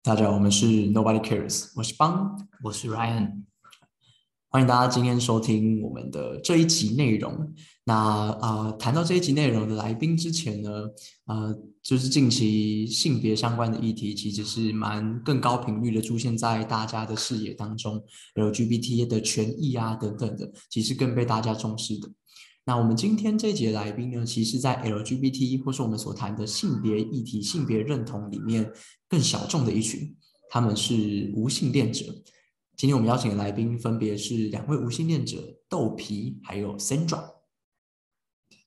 [0.00, 3.42] 大家好，我们是 Nobody Cares，我是邦，我是 Ryan，
[4.48, 7.52] 欢迎大家今天收听我们的这一集内容。
[7.84, 10.70] 那呃，谈到这一集内容的来宾之前呢，
[11.26, 18.02] 呃，就是近期性别相关的议题，其实是蛮更高频率的出现在大家的视野当中
[18.36, 22.08] ，LGBT 的权益啊等等的，其实更被大家重视的。
[22.68, 28.70] 那我们今天这节来宾呢，其实，在 LGBT 或是我们所谈的性别议题、性别认同里面
[29.08, 30.14] 更小众的一群，
[30.50, 32.04] 他们是无性恋者。
[32.76, 37.37] 今天我们邀请的来宾分别是两位无性恋者豆皮还有 Sandra。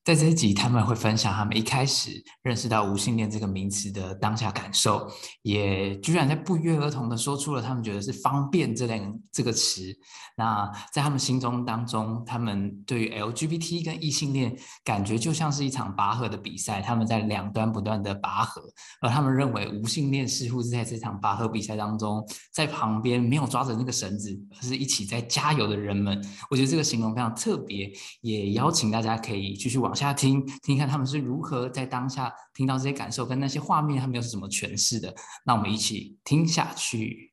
[0.04, 2.10] 在这一集，他们会分享他们一开始
[2.42, 5.08] 认识到无性恋这个名词的当下感受，
[5.42, 9.96] 也居然在不约而同的说出了他们觉得是“方便”这两这个词。
[10.36, 14.52] 那在他们心中当中，他们对于 LGBT 跟异性恋
[14.82, 18.60] 感觉就像是一场拔河的比赛，他们在两端不断的拔河，
[19.02, 26.20] 而他们认为无性恋似乎是在这场拔河比赛当中，在旁边没有抓着那个绳子，而是一起在加油的人们。
[26.50, 27.88] 我觉得这个形容非常特别，
[28.20, 29.91] 也邀请大家可以继续往。
[29.92, 35.14] 往下听听看他们是如何在当下听到这些感受跟那些画面，他们又是怎么诠释的？
[35.44, 37.30] 那我们一起听下去。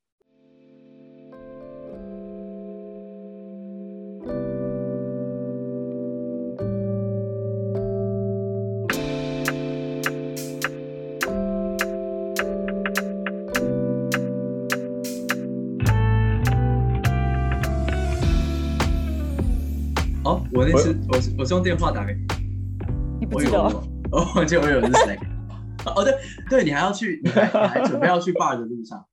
[20.26, 22.29] 哦，我那次我我是用电话打给你。
[23.32, 23.52] 我有，
[24.12, 25.18] 我忘记我有是谁。
[25.86, 26.14] 哦，对
[26.50, 29.06] 对，你还要去，你还准备要去 bar 的路上。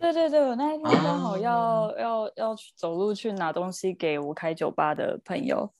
[0.00, 5.70] 对对对，我那一天刚好要要要去走路去拿东西给我开酒吧的朋友。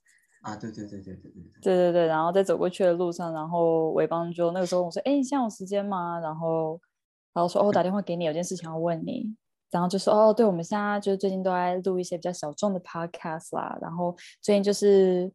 [0.42, 1.60] 啊，对对对对对对对。
[1.62, 6.80] 对对对，然后在走过去的路上，然后伟邦就那个时候我说：“哎，你现在有时间吗？”然后
[7.32, 9.34] 然后说：“哦，我打电话给你，有件事情要问你。”
[9.70, 15.32] 然后就说：“哦，对，我们现在就是最近都在录一些比较小众的 podcast 啦，然后最近就是。”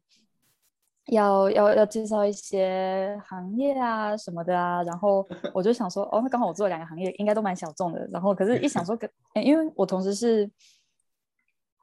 [1.11, 8.07] 要要要介绍一些行业啊什么的啊，然后 我就想说，哦，那刚好我做了两个行业，应该都蛮小众的。
[8.11, 10.49] 然后可是，一想 说，跟因为我同时是，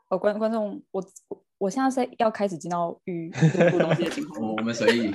[0.08, 1.04] 哦观观众，我
[1.58, 3.30] 我现在是要开始进到预
[3.72, 4.42] 录东西的情况。
[4.54, 5.14] 我们随意。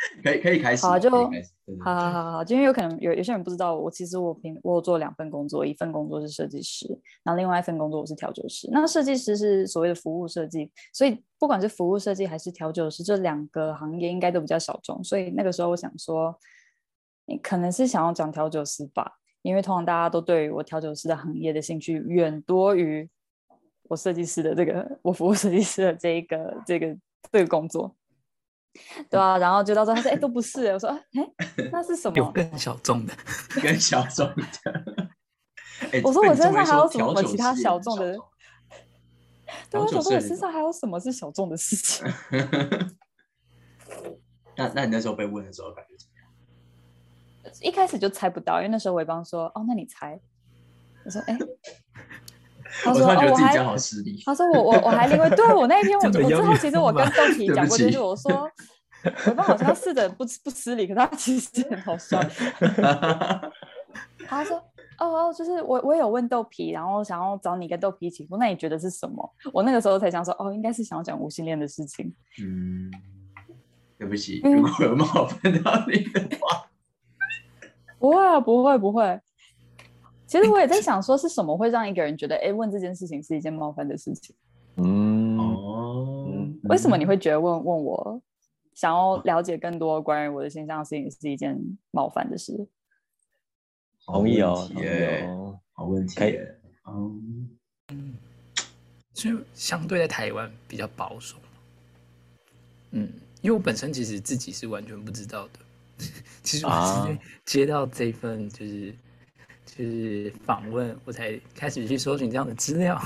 [0.24, 1.30] 可以可以开始，好就好
[1.84, 6.86] 好好好，今天有可能有有些人不知道，我其实我平我有做两份工作，一份工作是设计师，
[7.22, 8.68] 然后另外一份工作我是调酒师。
[8.72, 15.04] 那设计师是所谓的服务设计，所以不管是服务设计还是调酒师，这两个行业应该都比较小众。
[15.04, 16.34] 所以那个时候我想说，
[17.26, 23.08] 你可能是想要讲调酒师吧，因为通常大家都对于我调酒师的行业的兴趣远多于
[23.84, 26.96] 我设计师的这个我服务设计师的这一个这个
[27.30, 27.94] 这个工作。
[29.10, 31.30] 对啊，然后就到时候他说：“哎，都不是。”我说：“哎，
[31.72, 33.12] 那是什么？”有更小众的，
[33.60, 34.34] 更小众的。
[36.04, 38.16] 我说：“我身上还有什么其他小众的？”
[39.70, 42.06] 对，我想说：“我身上还有什么是小众的事情？”
[44.56, 46.30] 那那你那时候被问的时候感觉怎么样？
[47.62, 50.20] 一开始就猜不到，因为那时候我帮说：“哦，那你猜。”
[51.04, 51.36] 我说：“哎。”
[52.84, 53.56] 他说：“哦，我还……
[54.24, 58.48] 他说我我我还另外对我那一天我我之后其实我跟豆皮讲过，就是我说
[59.26, 62.22] 我爸好像试着不不失礼，可他其实很好笑。
[64.26, 64.56] 他说：
[64.98, 69.34] 哦哦，就是我我有问豆皮，然后想要找你跟豆皮一起，那你觉得是什么？
[69.52, 72.14] 我那个时候才想说：哦，应该是想要讲无性恋的事情。
[72.42, 72.90] 嗯，
[73.98, 76.68] 对不起，如果有冒犯到你的话，
[77.98, 79.20] 不会啊，不会不会。”
[80.30, 84.32] 其实我也在想，说是什么会让一个人觉得，哎，问这件事情是一件冒犯的事情？
[84.76, 88.22] 嗯哦，为什么你会觉得问问我，
[88.72, 92.64] 想要了解更多关于我的形象事情是一件冒犯的事？
[94.06, 94.86] 同意哦，同意
[95.24, 96.20] 哦，好问题。
[96.86, 97.50] 嗯
[97.88, 98.14] 嗯，
[99.12, 101.38] 就相对在台湾比较保守。
[102.92, 105.58] 嗯，因为我本身其实自己是完全不知道的。
[106.44, 108.94] 其实我直接接到这份就是。
[109.80, 113.00] 就是访问，我才开始去搜寻这样的资料。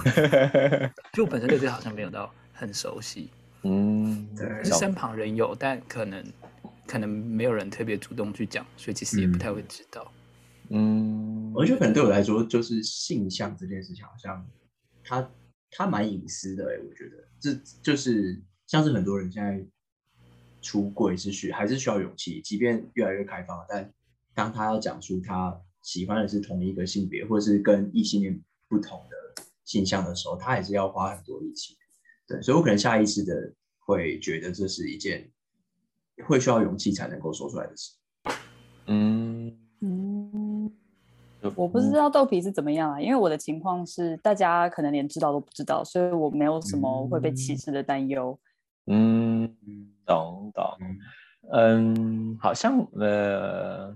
[1.15, 3.31] 就本身对这好像没有到很熟悉，
[3.63, 6.25] 嗯，对，身旁人有，但可能
[6.85, 10.11] 可能没有人特别主动去讲，所以其实也不太会知道。
[10.71, 14.45] 嗯，我觉得可能对我来说，就是性向这件事情，好像
[15.05, 15.31] 它
[15.71, 16.65] 它蛮隐私的。
[16.65, 17.55] 哎，我觉得这
[17.85, 19.65] 就是像是很多人现在
[20.61, 23.93] 出柜是需还是需要勇气，即便越来越开放，但
[24.35, 25.57] 当他要讲出他。
[25.85, 31.77] 喜欢的是同一个性别，或者是跟异性恋不同的性向的时候，他还是要花很多力气。
[32.27, 35.31] 对，所以我可能下意识的会觉得这是一件
[36.27, 37.93] 会需要勇气才能够说出来的事。
[38.87, 40.73] 嗯嗯，
[41.55, 48.39] 我不知道豆皮是怎么样啊，因为我的情况是大家可能连知道都不知道，所以我没有什么会被歧视的担忧。
[48.87, 49.55] 嗯，
[50.07, 50.65] 懂懂。
[51.53, 53.95] 嗯，好像呃，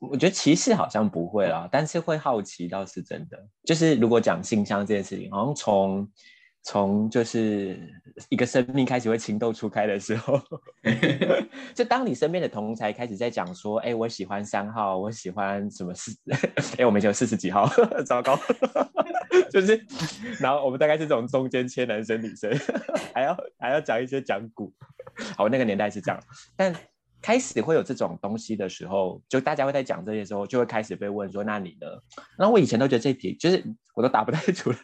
[0.00, 3.38] 我觉得歧视好像不会啦，但是会好奇倒是真的。
[3.64, 6.10] 就是如果讲性向这件事情，好像从
[6.62, 7.78] 从就是
[8.28, 10.40] 一个生命开始会情窦初开的时候，
[11.74, 16.12] 就当你身边的同才开始在讲说，哎，我喜欢三号，我喜欢什么四，
[16.78, 17.66] 哎，我们有四十几号，
[18.04, 18.38] 糟糕，
[19.50, 19.82] 就是，
[20.38, 22.50] 然后我们大概是这种中间切男生女生，
[23.14, 24.72] 还要还要讲一些讲古，
[25.36, 26.22] 好，那个年代是这样，
[26.56, 26.74] 但
[27.22, 31.86] 开始会有这种东西的时候，就大家会在讲这些时候，就会开始被问说，那你呢？
[32.38, 33.62] 然后我以前都觉得这题就是
[33.94, 34.78] 我都答不太出来。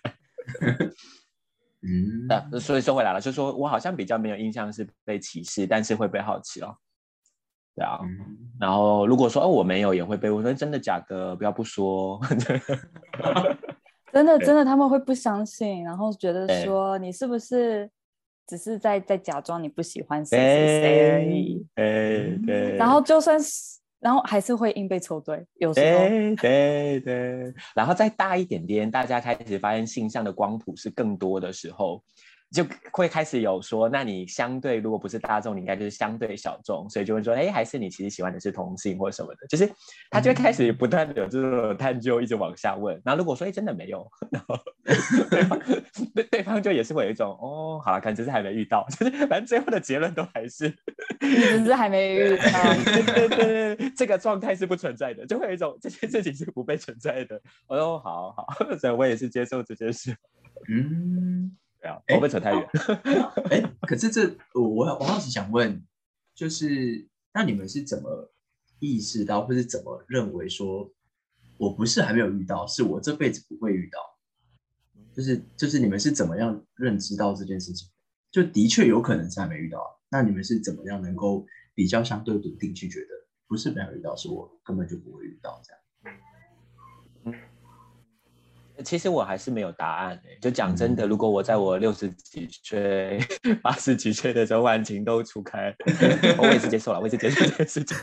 [1.82, 6.76] 嗯， 那所以说回来了，就说我好像比较没有印象是被歧视，但是会被好奇哦。
[7.74, 8.00] 对啊，
[8.58, 12.20] 然后如果说哦我没有，也会被问说真的假的，不要不说。
[14.12, 17.90] 真的 真的他们会不相信，然后觉得说你是不是
[18.46, 21.66] 只是在在假装你不喜欢谁谁谁而已。
[21.75, 22.76] 哎对。
[22.76, 23.76] 然后就算是。
[23.98, 26.06] 然后还是会硬被抽对，有时候。
[26.06, 32.04] 对对对，然后再大一点点，大家开始发现性向的光谱是更多的时候。
[32.52, 39.69] 就会开始有说，那你相对如果不是大众，你应该就是相对小众，所以就会说，哎，还是你其实喜欢的是同性或什么的，就是
[40.10, 43.00] 他就会开始不断的有这种探究，一直往下问。
[43.04, 44.56] 然后如果说，哎，真的没有， 然后
[45.28, 45.58] 对方
[46.14, 50.70] 对对方就也是会有一种，哦，好了，可能只是还没遇到， 就是反正最后的结论都还是
[51.20, 57.40] 只是还没遇到，对对对，这个状态是不存在的，就会有一种这件事情是不被存在的。
[57.66, 58.46] 哦，好好，
[58.78, 60.16] 所以我也是接受这件事，
[60.70, 61.56] 嗯。
[62.06, 62.68] 会不会扯太远？
[63.50, 65.84] 哎，可是这我我我好奇想问，
[66.34, 68.32] 就是那你们是怎么
[68.78, 70.90] 意识到，或是怎么认为说，
[71.58, 73.98] 我不是还没有遇到，是我这辈子不会遇到？
[75.14, 77.88] 就是就是你们是怎么样认知到这件事情？
[78.30, 83.06] 就的确有可能是还没遇到，那你们是怎么样能够比较相对笃定去觉得
[83.46, 85.80] 不是没有遇到，是我根本就不会遇到这样？
[88.84, 90.38] 其实我还是没有答案诶。
[90.40, 93.19] 就讲真的，如果我在我六十几岁、
[93.62, 95.75] 八十几岁的时候，万情都初开，
[96.38, 97.96] 我也是接受了，我也是接受这件事情。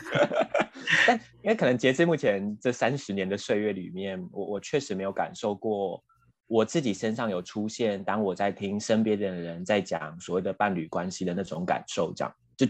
[1.06, 6.02] 但因为可能截至目前这三十年的岁月里面，我我确实没有感受过
[6.46, 12.66] 我自己身上有出现，当我在听身边的人在讲所谓的伴侣关系的那种感受，这样就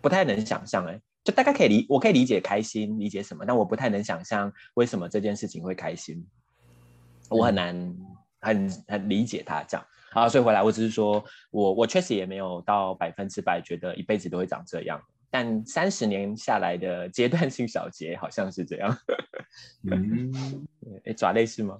[0.00, 1.00] 不太能想象诶。
[1.22, 6.22] 就大概可以理，我可以理解开心，理解什么，但我不太能想象为什么这件事情会开心。
[7.30, 7.96] 我很难
[8.40, 15.00] 很很理解他这样啊，所以回来我只是说我我确实也没有到百分之百觉得一辈子都会长这样，
[15.30, 18.96] 但三十年下来的阶段性小结好像是这样。
[19.90, 20.32] 嗯，
[21.04, 21.78] 哎，爪类是吗？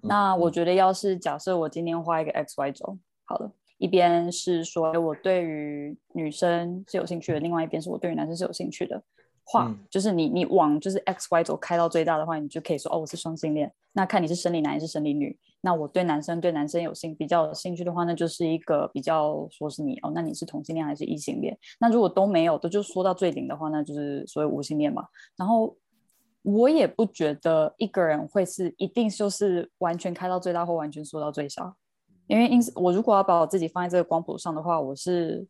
[0.00, 9.02] 那我觉得要是假设我今天画一个 X Y 轴，好了，一边是说我对于女生是有兴趣的，另外一边是我对于男生是有兴趣的。
[9.44, 13.70] 话就是你你往就是 X Y 轴开到最大的话，你就可以说哦我是双性恋。
[13.92, 15.38] 那看你是生理男还是生理女。
[15.60, 21.56] 那我对男生对男生有兴比较有兴趣的话，那就是一个比较说是你哦，那你是同性恋还是异性恋？
[21.78, 25.06] 那如果都没有的，就说到最顶的话，那就是所谓无性恋嘛。
[25.36, 25.76] 然后
[26.42, 31.74] 我也不觉得一个人会是一定就是完全开到最大或完全缩到最小，
[32.26, 35.46] 因为因此我如果要把我自己放在这个光谱上的话，我是。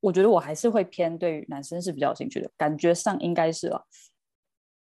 [0.00, 3.86] 我觉得我还是会偏对男生是比较有兴趣的，感觉上应该是了，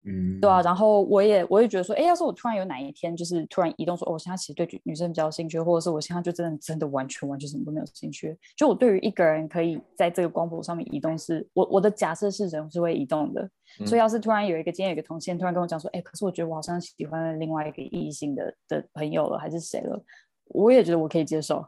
[0.05, 0.61] 嗯，对啊。
[0.63, 8.37] 然后我也我也觉得说，哎，要是我突然有哪一天就是突然移动说，哦，我现在其实对女生比较有兴趣，或者是我现在就真的真的完全完全什么都没有兴趣。
[8.57, 13.49] 就我对于一个人可以在这个光谱上面移动，是我我的假设是人是会移动的。
[13.87, 20.03] 所以要是突然有一个今天有一个同性突然跟我讲说，哎，可是我觉得我好像喜欢另外一个异性的的朋友了，还是谁了，
[20.47, 21.65] 我也觉得我可以接受。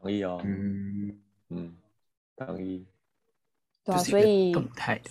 [0.00, 1.20] 同意哦，嗯
[1.50, 1.76] 嗯。
[2.36, 2.86] 同意，
[3.84, 5.10] 对啊，所以动态的，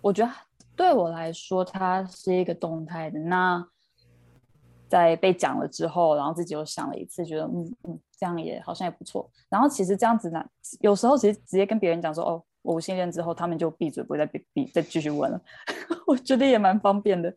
[0.00, 0.32] 我觉得
[0.76, 3.18] 对我来说，它是一个动态的。
[3.18, 3.66] 那
[4.88, 9.30] 在被讲了之后，然后自己又想了一次，觉得嗯嗯，这样也好像也不错。
[9.48, 10.44] 然后其实这样子呢，
[10.80, 15.40] 有时候其实直接跟别人讲说哦，我无性恋之后，他们就闭嘴，不会再闭闭再继续问了。
[16.06, 17.34] 我觉得也蛮方便的。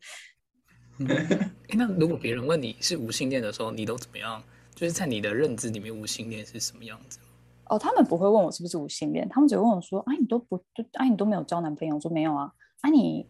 [1.74, 4.42] 那如果别人问你是无性恋的时候，你都怎么样？
[4.74, 7.20] 就是在你的认知里面，无性恋是什么样子？
[7.70, 10.56] 哦，他们不会问我是不是无性恋，他们只会问我说：“啊，你都不，
[10.94, 13.28] 啊，你都没有交男朋友？”我说：“没有啊。”啊，你，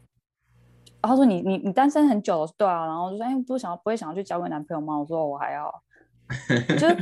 [1.01, 5.73] 然后说：“你，你，你单身很久了，对啊。”然后就说：“哎，不想要，不会想要去交个男朋友吗？”我说：“我还要。”
[6.77, 6.97] 就是，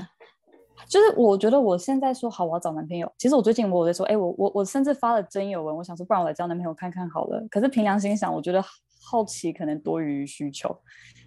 [0.87, 8.61] 就是我觉得我现在说好我要找男朋友，其实我最近我在说：“哎，我我我甚至发了真友文，我想说，不然我来交男朋友看看好了。”可是凭良心想，我觉得
[9.01, 10.77] 好奇可能多于需求。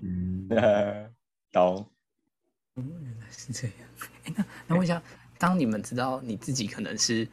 [0.02, 0.46] 嗯，
[1.50, 1.86] 懂。
[2.76, 3.76] 嗯，原来是这样。
[4.24, 5.02] 哎，那那问一下，
[5.38, 7.28] 当你们知道你自己可能是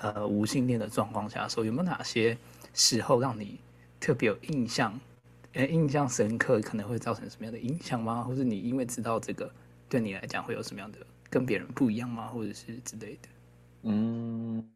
[0.00, 2.36] 呃无性恋的状况下的时候，有没有哪些
[2.74, 3.58] 时候让你
[3.98, 4.98] 特别有印象？
[5.54, 8.22] 呃，印象深刻，可能会造成什么样的影响吗？
[8.22, 9.52] 或者你因为知道这个，
[9.86, 10.98] 对你来讲会有什么样的
[11.28, 12.28] 跟别人不一样吗？
[12.28, 13.28] 或者是之类的？
[13.82, 14.66] 嗯，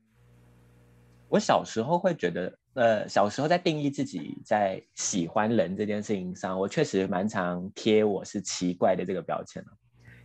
[1.29, 9.69] 我小时候会觉得，呃，小时候在定义自己在喜欢人这件事情上，我确实蛮常贴我是奇怪的这个标签了。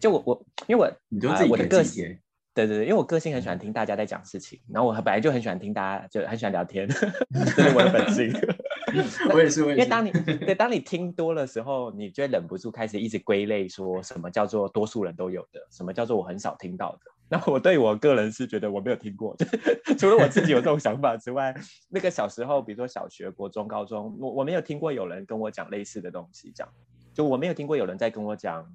[0.01, 2.19] 就我我，因为我你就自己呃我的给个性，
[2.53, 6.85] 对对对，因为我个性很喜欢听大家在讲事情，然后我本来就很喜欢听大家，就很喜欢聊天，
[7.55, 8.33] 这是我的本性。
[9.31, 9.77] 我也是，我也是。
[9.77, 10.11] 因为当你
[10.45, 16.99] 对当你听多的时候，你就会忍不住开始一直归类，说什么叫做多数人都有的，什么叫做我很少听到的。
[17.29, 21.55] 那我对我个人是觉得我没有听过，就是除了我自己有这种想法之外，
[21.87, 26.73] 那个小时候，比如说小学、国中、高中，我我没有听过有人跟我讲类似的东西，这样
[27.13, 28.65] 就我没有听过有人在跟我讲，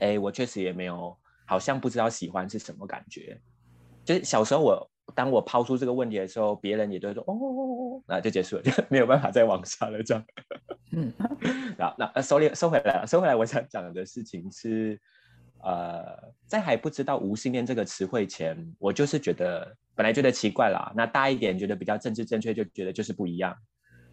[0.00, 1.16] 哎，我确实也没有，
[1.46, 3.40] 好像不知道喜欢是什么感觉。
[4.04, 7.62] 就是小时候我当我抛出这个问题的时候，别人也都会说哦哦哦
[7.98, 10.24] 哦，那就结束了，就没有办法再往下了这样。
[10.92, 11.12] 嗯，
[11.78, 15.00] 那那呃收回收回来了，收回来，我想讲的事情是，
[15.62, 23.54] 呃，在还不知道无性恋这个词汇前，我就是觉得本来觉得奇怪啦，那大一点觉得比较政治正确，就觉得就是不一样。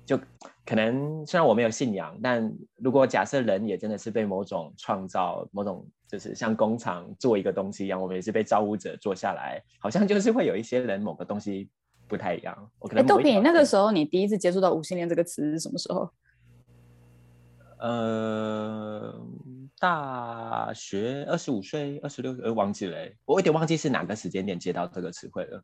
[0.07, 0.17] 就
[0.65, 11.69] 可能虽然我没有信仰，但如果假设人也真的是被某种创造、某种就是像工厂做一个东西一样，我们也是被造物者做下来，好像就是会有一些人某个东西
[12.07, 12.71] 不太一样。
[12.79, 16.09] 我可哎，能豆皮，那个时候你第一次接触到无性恋这个词是什么时候？
[17.79, 19.13] 呃，
[19.77, 25.61] 大学二十五岁、二十六，呃，忘记了欸，我有点忘记是哪个时间点接到这个词汇了。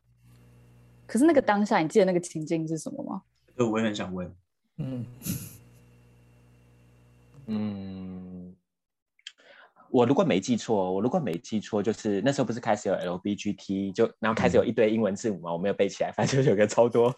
[1.08, 3.22] 可是那个当下，你记得那个情境是什么吗？
[3.56, 4.36] 对，我也很想问。
[4.78, 5.06] 嗯，
[7.46, 8.56] 嗯，
[9.90, 17.14] 我如果没记错，我如果没记错，就是那时候不是开始有 LBGT，就然后开始有一堆英文字母嘛，我没有背起来，反正就有个超多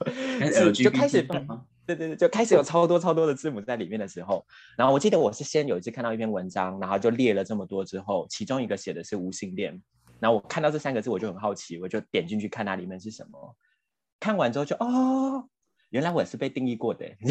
[0.73, 1.65] 就开始吗？
[1.85, 9.79] 对对对，就开始有超多超多的字母在里面的时候，然后我记得我是先有一次看到一篇文章，然后就列了这么多之后，其中一个写的是无性恋，
[10.19, 13.55] 然后我看到这三个字我就很好奇，我就点进去看它里面是什么，
[14.19, 15.47] 看完之后就哦，
[15.95, 17.17] 原来我也是被定义过的欸，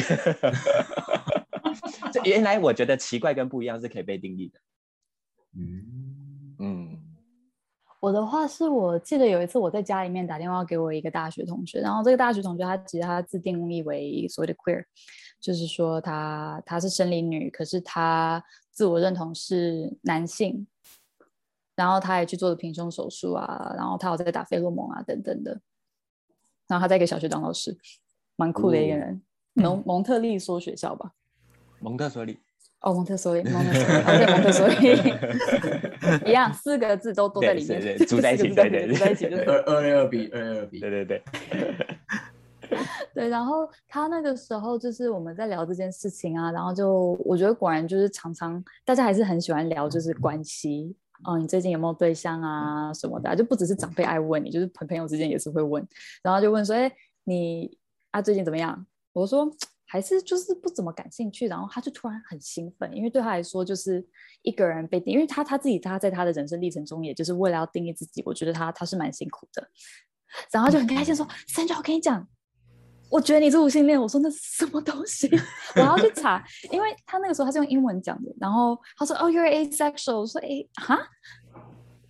[2.11, 4.59] 这原来我觉得奇怪跟不一样是可以被定义的，
[5.59, 6.99] 嗯，嗯。
[8.01, 14.83] 我的话是我记得有一次我在家里面打电话给我一个大学同学，然后这个大学同学他其实他自定义为所谓的 queer，
[15.39, 20.67] 就是说他他是生理女，可是他自我认同是男性，
[21.77, 25.61] 然后他也去做了平胸手术啊，然后他有在打费洛蒙啊等等的，
[26.67, 27.77] 然后他在一个小学当老师，
[28.37, 29.23] 蛮酷的一个哦人，
[29.55, 31.13] 蒙蒙特利梭学校吧。
[31.81, 32.39] 蒙特梭利，
[32.81, 41.23] 哦，蒙特梭利，蒙特梭利，哦对，蒙特梭利， 一样，四个字都都在对里面， 对对组在一起对对组在一起就 是二二六二 B，二六二 B，对对对，
[43.15, 55.87] 对，然后他那个时候就是我们在聊这件事情啊，然后就我觉得果然就是常常大家还是很喜欢聊就是关系，哦，你最近有没有对象啊什么的啊、就不只是长辈爱问你，就是朋朋友之间也是会问，
[56.23, 56.91] 然后就问说，哎，
[57.25, 57.77] 你
[58.15, 58.87] 啊最近怎么样？
[59.13, 59.51] 我说
[59.87, 64.07] 还是就是不怎么感兴趣，然后他就突然很兴奋，因为对他来说就是
[64.43, 69.69] 一个人被定，因为他他自己他在他的人生历程中，也就是为了要定义自己，我觉得他他是蛮辛苦的，
[70.53, 72.25] 然后就很开心说，三九，我跟你讲。
[73.11, 75.31] 我觉得你是无性恋，我说那是什么东西？
[75.77, 76.43] 我要去查，
[76.73, 80.49] 因为他那个时候他是用英文讲的，然后他说哦、y o u r e asexual，我说哎
[80.83, 80.99] 哈，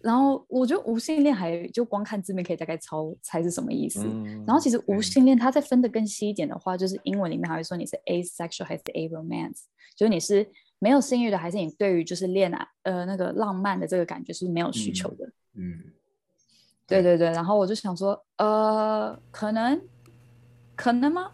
[0.04, 9.62] 然后我觉得无性恋还就光看字面可以大概抄猜是什么意思，嗯然后其实无性恋它再分得更细一点的话，就是英文里面还会说你是 asexual 还是 aromance，
[9.96, 10.46] 就是你是
[10.78, 15.25] 没有性欲的，还是你对于就是恋爱呃那个浪漫的这个感觉是没有需求的。
[15.54, 15.80] 嗯，
[16.87, 19.80] 对对对，然后我就想说，呃，可能，
[20.76, 21.32] 可能吗？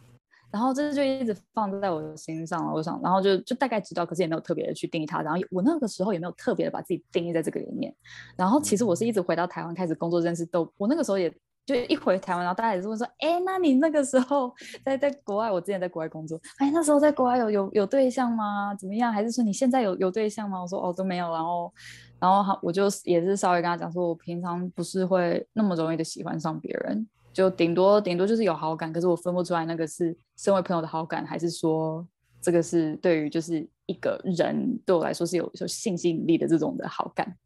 [0.50, 2.72] 然后这就一直放在我的心上了。
[2.72, 5.22] 我想，然后就就大概知道，可是也没有特别的去定义它。
[5.22, 7.94] 然后我那个时候也没有特别的把自己定义在这个里面。
[8.36, 11.32] 然后其实我是一直回到台湾开始工作认识都，我那个时候也
[11.66, 14.52] 就一回台湾，然后大家也是问说，哎，那你那个时候
[14.84, 18.74] 在在国外，我之前在国外工作，哎，那时候在国外有有有对象吗？
[18.74, 19.12] 怎么样？
[19.12, 20.60] 还是说你现在有有对象吗？
[20.60, 21.30] 我说哦都没有。
[21.32, 21.72] 然后
[22.18, 32.06] 然后他我就也是稍微跟他讲说，我平常不是会那么容易的喜欢上别人，就顶多顶多就是有好感，可是我分不出来那个是身为朋友的好感，还是说
[32.40, 37.36] 这个是对于就是一个人对我来说是有有性吸引力的这种的好感。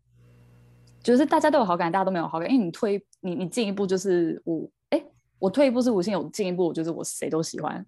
[1.03, 5.05] 就是大家都有好感，大家都没有好感，因为你退你你进一步就是我哎，
[5.39, 7.85] 我退一步是无性，有进一步就是我谁都喜欢。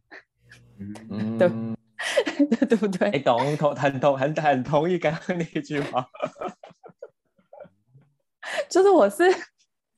[0.78, 1.74] 嗯对嗯，
[2.68, 3.08] 对不对？
[3.08, 6.06] 哎，懂同很同很很同意刚刚那一句话。
[8.68, 9.24] 就是我是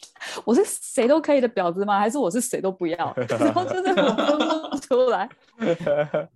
[0.45, 1.99] 我是谁都可以的婊子吗？
[1.99, 3.15] 还是我是谁都不要？
[3.41, 4.39] 然后就是我分
[4.71, 5.29] 不出来。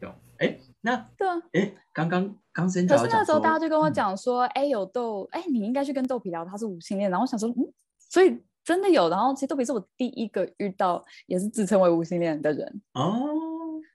[0.00, 0.12] 有？
[0.38, 7.10] 哎，那对啊，哎，刚刚刚先可是那时候大家就就跟我讲说，哎，有豆，哎，你应该去跟豆皮聊，他是无性恋。
[7.10, 9.08] 然后我想说，嗯，所以真的有。
[9.08, 12.82] 然后其实豆皮是我第一个遇到也是自称为无性恋的人。
[12.94, 13.24] 哦，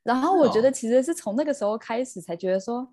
[0.03, 2.88] 然后我觉得其实是从那个时候开始才觉得说。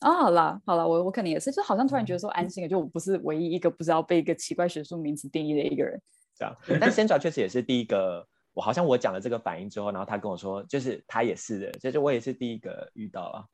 [0.00, 6.00] 啊，好啦好了，我我可能也是，就好像突然觉得说安心了，就我不是唯一一个不知道被一个奇怪学术名词定义的一个人。
[6.36, 6.90] 这样，但。
[6.90, 13.44] Sandra 确实也是第一个，我好像我讲了这个反应之后，然后他跟我说，就是他也是的，就是我也是第一个遇到啊，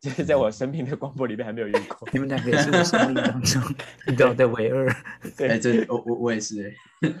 [0.00, 2.08] 就是在我生命的光波里面还没有用过。
[2.12, 3.62] 你们两个也是我生命当中
[4.08, 4.90] 遇到的唯二。
[5.36, 7.12] 对，这我我我也是哎。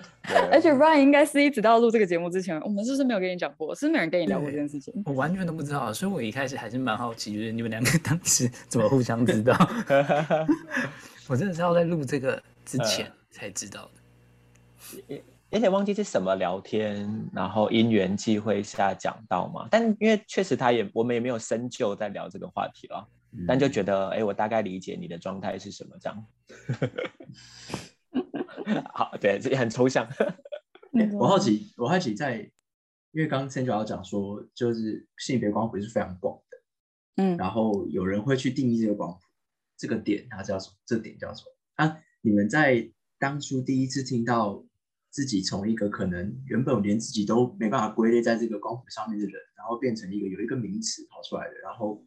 [0.50, 3.74] 而且 Ryan 应该是一直到录这个节目之前，我们是不是没有跟你讲过？
[3.74, 4.94] 是没有人跟你聊过这件事情？
[5.04, 9.54] 我完全都不知道，所以我一开始还是蛮好奇，就是你们两个当时怎么互相知道？
[11.28, 13.90] 我真的是要在录这个之前才知道
[15.08, 19.66] 的，有点忘记是什么聊天，然后因缘际会下讲到嘛。
[19.68, 23.08] 但因为确实他也我们也没有深究在聊这个话题了，
[23.48, 26.26] 但就觉得哎，我大概理解你的状态是什么这样。
[28.94, 30.08] 好，对，这也很抽象。
[31.18, 32.38] 我好奇，我好奇在，
[33.10, 39.18] 因为刚刚 Sandra 讲说，就是性别光谱是非常广的，嗯，然后有人会去定义这个光谱，
[39.76, 40.76] 这个点它叫什么？
[40.86, 41.84] 这点叫什么？
[41.84, 42.88] 啊，你们在
[43.18, 44.64] 当初第一次听到
[45.10, 52.04] 自己从一个可能原本连自己都没办法归类在这个光谱上面的人，然后变成一个有一个名词跑出来的，然后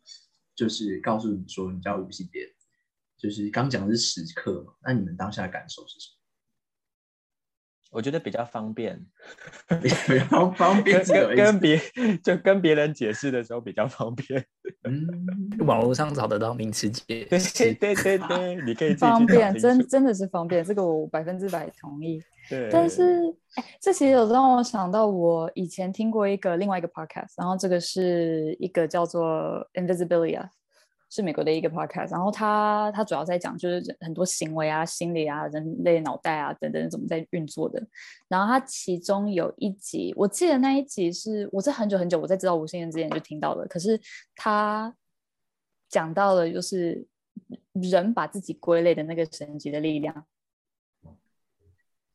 [0.55, 2.41] 就是告诉你说你叫无性别，
[3.17, 4.73] 就是刚讲的是时刻嘛？
[4.83, 6.19] 那你们当下的感受是什么？
[7.91, 8.99] 我觉得比较方便，
[9.83, 9.89] 比
[10.29, 11.79] 较方便，跟跟别
[12.23, 14.43] 就跟别人解释的时候比较方便。
[14.87, 15.05] 嗯，
[15.59, 22.19] 网络上找得到名词解释，对对对对，你可以方便，真真的是方便，这个我百分之百同意。
[22.71, 30.49] 但是哎，这其实有让我想到，我以前听过一个另外一个 podcast，然后这个是一个叫做 Invisibilia。
[31.15, 37.79] 是美国的一个 podcast，然后他他主要在讲就是很多行为啊、心理啊、人类脑袋啊等等怎么在运作的。
[38.27, 44.01] 然后他其中有一集，我记得那一集是我在很久很久我在知道无性恋之前就听到了，可是
[44.35, 44.91] 他
[45.87, 47.05] 讲到了就是
[47.73, 50.25] 人把自己归类的那个神奇的力量。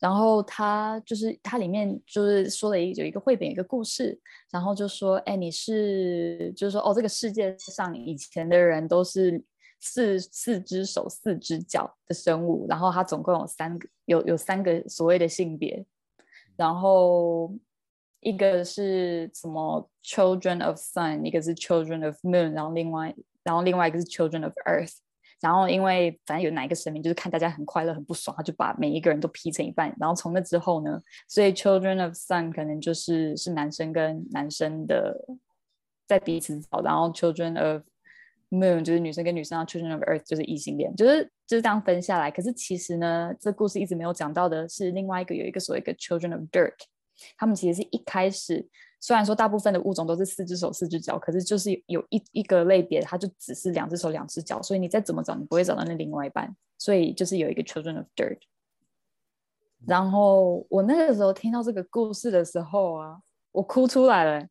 [0.00, 4.18] 然后他就是他里面就是说了一有一个绘本一个故事，
[4.50, 9.42] 然后就说，哎，你是就是说，哦，这个世界上以前的人都是
[9.80, 15.84] 四四只手四只脚的生物，然后他总共有三个有有三个所谓的性别，
[16.56, 17.52] 然后
[18.20, 24.94] 一个是什么 children of sun，一个是 children of moon，然后另外然后另外一个是 children of earth。
[25.40, 29.94] 然后，因为反正有哪一个神明，就是看大家很快乐、很不爽，他就把每一个人都劈成一半。
[30.00, 35.16] 然后从那之后呢，所以 Children of Sun 可能就是是男生跟男生的
[36.06, 37.82] 在彼此找，然后 Children of
[38.50, 42.30] Moon 就是女生跟女生，Children of Earth 就是异性恋，就是就是这样分下来。
[42.30, 46.74] 可是其实呢，这故事一直没有讲到的是另外一个有一个所谓的 Children of Dirt，
[47.36, 48.68] 他们其实是一开始。
[49.00, 56.54] 虽然说大部分的物种都是四只手四只脚，可是就是有一一个类别，它就只是两只手两只脚，所以你再怎么找，你不会找到那另外一半。
[56.78, 58.38] 所以就是有一个 Children of Dirt。
[59.86, 63.20] 然后我那个时候听到这个故事的时候啊，
[63.52, 64.44] 我哭出来了，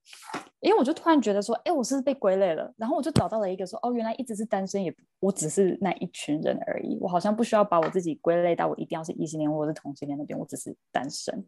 [0.62, 2.74] 因为我就突然觉得说，哎，我是被归类了。
[2.78, 6.98] 然后我就找到了一个说，哦，原来一直是单身，也我只是那一群人而已。
[7.02, 11.46] 我好像不需要把我自己归类到我一定要是异性恋或者是同性恋那边，我只是单身。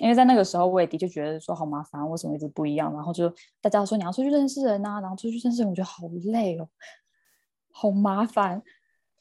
[0.00, 2.90] 因为在那个时候，我也的确觉得说好麻烦，为什么一直不一样？
[2.94, 6.66] 然后就大家说你要出去认识人呐，然后出去认识人，我觉得好累哦，
[7.70, 8.62] 好麻烦。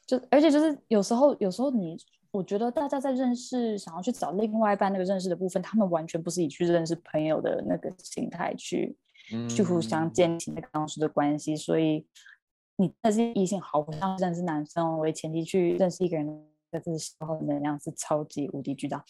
[0.07, 1.97] 就而且就是有时候，有时候你，
[2.31, 8.97] 我觉得大家在认识，想要去找另外一半那个认识的部分，他们完全不是以去认识朋友的那个心态去，
[9.49, 11.55] 去互相建立那个当时的关系。
[11.57, 12.07] 所以
[12.77, 16.25] 你那是异性，好像认识男生为前提去认识一个人
[16.71, 19.03] 的这个时候能量是超级无敌巨大。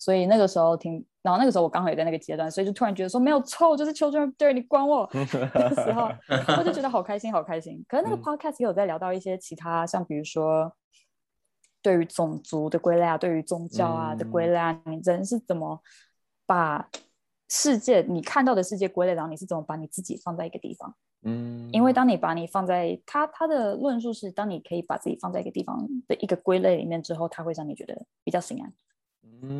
[0.00, 6.10] 所以那个时候听，然后那个时候我刚好也在那个阶段，所以就突然觉得说没有错，就是 children 对你管我 那个时候，
[6.56, 7.84] 我就觉得好开心，好开心。
[7.86, 10.74] 可是那个 podcast 也有在聊到一些其他，像比如说
[11.82, 15.78] 对于种族的归类啊，对于宗教啊的归类啊，你人是怎么
[16.46, 16.88] 把
[17.50, 20.94] 世界你看到的世界归类，然后你是怎么把你自己放在一个地方？
[21.24, 28.72] 嗯，因为当你把你放在他他的论述是，当你可以把自己放在一个地方的一个归类里面之后，他会让你觉得比较心安。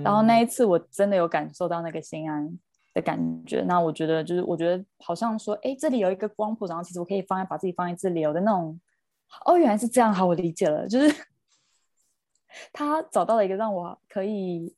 [0.04, 2.58] 然后那一次我真的有感受到那个心安，
[2.94, 3.62] 的感觉。
[3.62, 8.80] 那我觉得就是，我觉得好像说，哎，这里有一个光谱，然后其实我可以放在把自己放在这里，有的那种，
[9.44, 11.26] 哦，原来是这样，好，我理解了，就是
[12.72, 14.74] 他找到了一个让我可以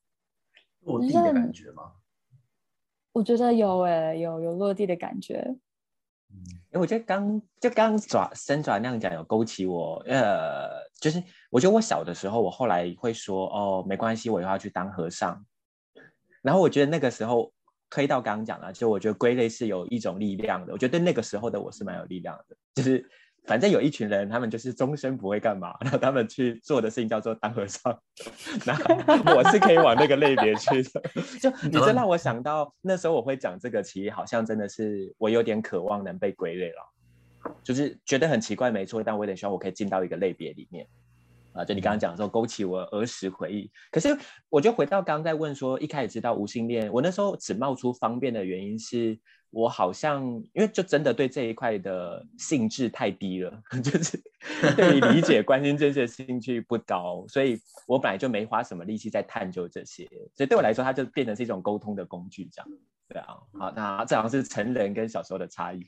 [0.81, 1.93] 落地的感觉吗？
[3.13, 5.57] 我觉得有，哎，有有落地的感觉。
[6.73, 10.69] 因为我觉得刚就刚爪伸爪那样讲，有勾起我，呃，
[11.01, 15.45] 就是我觉得我小的时候，我后来会说，哦，没关系，我以后要去当和尚。
[16.41, 17.53] 然后我觉得那个时候
[17.91, 20.73] 推到刚刚讲了，就我觉得归类是有一种力量的。
[20.73, 23.07] 我觉得那个时候的我是蛮有力量的，就是
[23.45, 27.99] 反正有一群人，他们就是终身不会干嘛，然后他们去做的事情叫做当和尚。
[28.65, 31.03] 那我是可以往那个类别去的。
[31.41, 40.87] 就你这让我想到那时候我会讲这个，其实好像真的是我有点渴望能被归类了，就是觉得很奇怪，没错，但我有点希望我可以进到一个类别里面。
[41.55, 43.71] 啊，就你刚刚讲的时候，勾起我儿时回忆。
[43.91, 44.17] 可是，
[44.49, 49.19] 我就回到刚刚在问说，一开始知道无性恋，我那时候只冒出方便的原因是，
[49.51, 54.19] 我好像因为就真的对这一块的兴致太低了， 就是
[54.77, 62.71] 对理解、关心这些兴趣不高，所以我本来就没花什么力气在探究这些，所以对我来说，它就变成是一种沟通的工具，这样。
[63.09, 65.87] 对啊，好，那这好像是成人跟小时候的差异。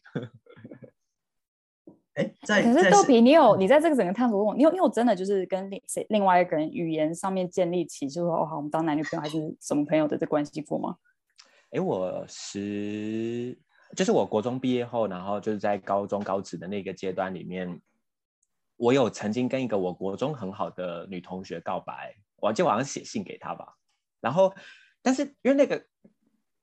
[2.15, 10.97] 哎，在可是豆皮，你有你在这个整个探索过，你有你有真的就是跟另谁另外一个人语言上面建立起，就是说哦好，我们当男女朋友还是什么朋友的这关系过吗？
[11.71, 13.59] 哎，我十
[13.97, 17.81] 就是我国中毕业后，然后就是在高中高职的那个阶段里面，
[18.77, 23.75] 我有曾经跟一个我国中很好的女同学告白，我记得好像写信给她吧，
[24.21, 24.55] 然后
[25.03, 25.85] 但是因为那个。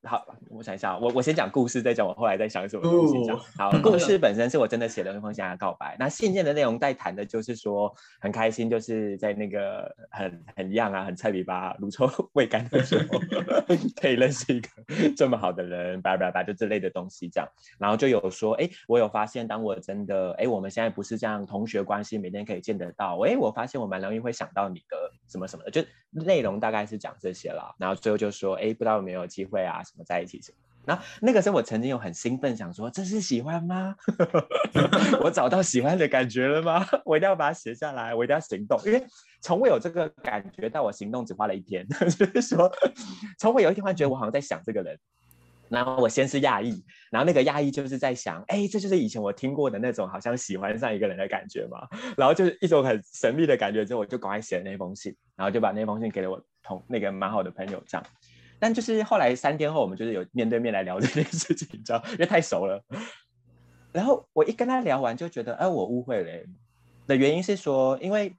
[0.03, 3.23] 好，我想一下，我我先讲故事，再讲我后来在想什么东西。
[3.23, 5.95] 讲好，故事本身是我真的写了一封信告白。
[5.99, 13.19] 那信件的内容在谈的就是说，很开心，就是在那个很很 young 啊，很菜比吧，乳臭 未干的时候，
[14.01, 14.69] 可以认识一个
[15.15, 17.47] 这么好的人，叭叭叭，就这类的东西这样。
[17.77, 27.75] 然后就有说，哎，我有发现，当我真的，哎，我们现在不是这样同学关系，每天可以见得到，哎，我发现我蛮容易会想到你的什么什么的，就内容大概是讲这些了。
[27.77, 29.83] 然后最后就说，哎，不知道有没有机会啊？
[29.91, 30.57] 什么在一起什么？
[30.83, 33.95] 然后那个时候我曾经有很兴奋，想说这是喜欢吗？
[35.21, 36.85] 我找到喜欢的感觉了吗？
[37.05, 39.05] 我一定要把它写下来，我一定要行动，因为
[39.41, 42.71] 从未有这个感觉，到我行动只花了一天， 就是说
[43.37, 44.97] 从未有一天，突然觉得我好像在想这个人。
[45.69, 51.87] 然后我先是讶异，然后那个讶异就是在想，哎，这就是以前我听过的那种好像喜欢上一个人的感觉嘛。
[52.17, 58.05] 然后就是一种很神秘的感觉，之后我就赶快写了那封信，然后就把那封信给了我同那个蛮好的朋友这样。
[58.61, 62.79] 但就是后来三天后，我们就是有面对面来聊这件事情，你知道，因为太熟了。
[63.91, 66.45] 然后我一跟他聊完，就觉得，哎，我误会了。
[67.07, 68.31] 的原因是说，因为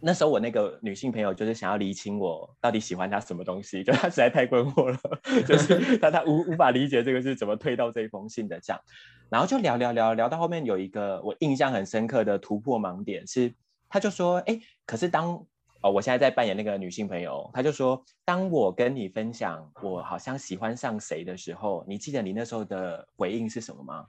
[0.00, 4.98] 那时候我那个女性朋友就是想要厘清我到底喜欢他什么东西，就他实在太困惑了，
[5.46, 8.82] 就是他他无无法理解这个是怎么推到这一封信的这样。
[9.30, 13.54] 然后就聊聊聊聊到后面有一个我印象很深刻的突破盲点是，
[13.88, 15.46] 他就说，哎，可是当
[15.86, 24.04] 哦，我现在在扮演那个女性朋友，她就说：“当我跟你分享我好像喜欢上谁的时候，你记得你那时候的回应是什么吗？”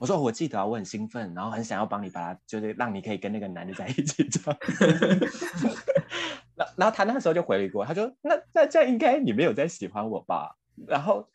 [0.00, 4.58] 我说：“我记得啊，我很兴奋，然后很想要帮你把他，就是让你可以跟那个男的在一起。”这样。
[6.56, 10.56] 那然后他那时候就回了一个，他说：“那那这样应该你没有在喜欢我吧？”
[10.88, 11.28] 然后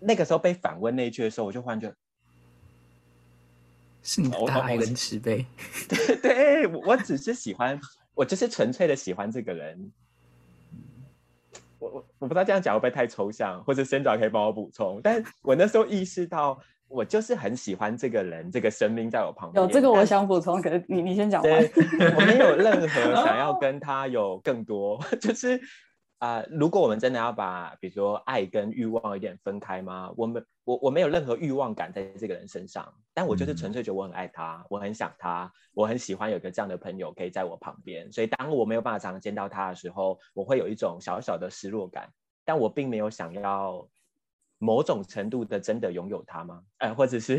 [0.00, 1.96] 那个时候被反问那一句的时候，我就忽然觉得
[4.02, 5.46] 是你大爱跟慈悲。
[5.88, 7.80] 对对，我只是喜欢。
[8.14, 9.92] 我就是纯粹的喜欢这个人，
[11.78, 15.00] 我我我不知道这样讲会不会太抽象，或者先爪可以帮我补充。
[15.02, 19.62] 但我那时候意识到，我就是很喜欢这个人，这个生命在我旁边。
[19.64, 21.42] 有这个我想补充，可是你你先讲。
[21.42, 21.52] 完，
[22.16, 25.60] 我没有任何 想要跟他有更多， 就是。
[26.24, 30.10] 啊，如果我们真的要把，比如说爱跟欲望有点分开吗？
[30.16, 38.10] 我们我我没有任何欲望感在这个人身上，但我就是纯粹觉得我很爱他，我很想他，我很喜欢有个这样的朋友可以在我旁边。
[38.10, 42.08] 所以当我没有办法常常见到他的时候，我会有一种小小的失落感。
[42.42, 43.86] 但我并没有想要
[44.56, 46.62] 某种程度的真的拥有他吗？
[46.78, 47.38] 哎，或者是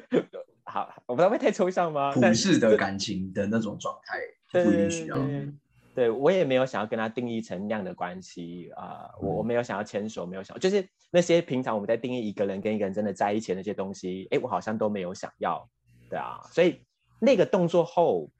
[0.64, 2.12] 好，我不知道会太抽象吗？
[2.12, 4.18] 普世的感情的那种状态
[4.62, 5.18] 不允许啊。
[5.94, 15.68] 对我也没有想要跟他定义成那样的关系啊，我我没有想要牵手，没有想，就是那些平常我们在定义一个人跟一个人真的在一起的那些东西，哎，我好像都没有想要，
[16.08, 16.80] 对啊，所以
[17.18, 18.30] 那个动作后，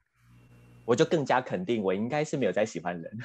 [0.85, 3.17] 我就更加肯定我应该是没有在喜欢人，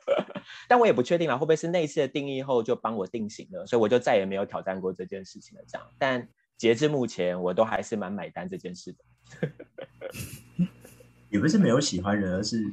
[0.66, 5.64] 但我也不确定了会不会是那一次的定义后就帮我定型了，所以我就再也没有挑战过这件事情了。
[5.68, 9.48] 这样，但截至目前，我都还是蛮买单这件事的，
[11.28, 12.64] 也不是没有喜欢人，而是。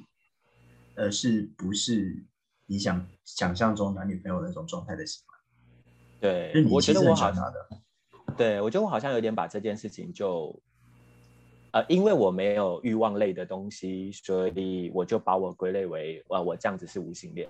[0.96, 2.24] 呃，是不是
[2.66, 5.40] 你想想象中男女朋友那种状态的喜欢？
[6.20, 10.58] 对我觉得我好很喜欢他的，对，我觉得我好像有点把这件事情就，
[11.72, 17.50] 呃，因为我没有欲望类的东西，所以我就把我归类为，呃，我这样子是无性恋。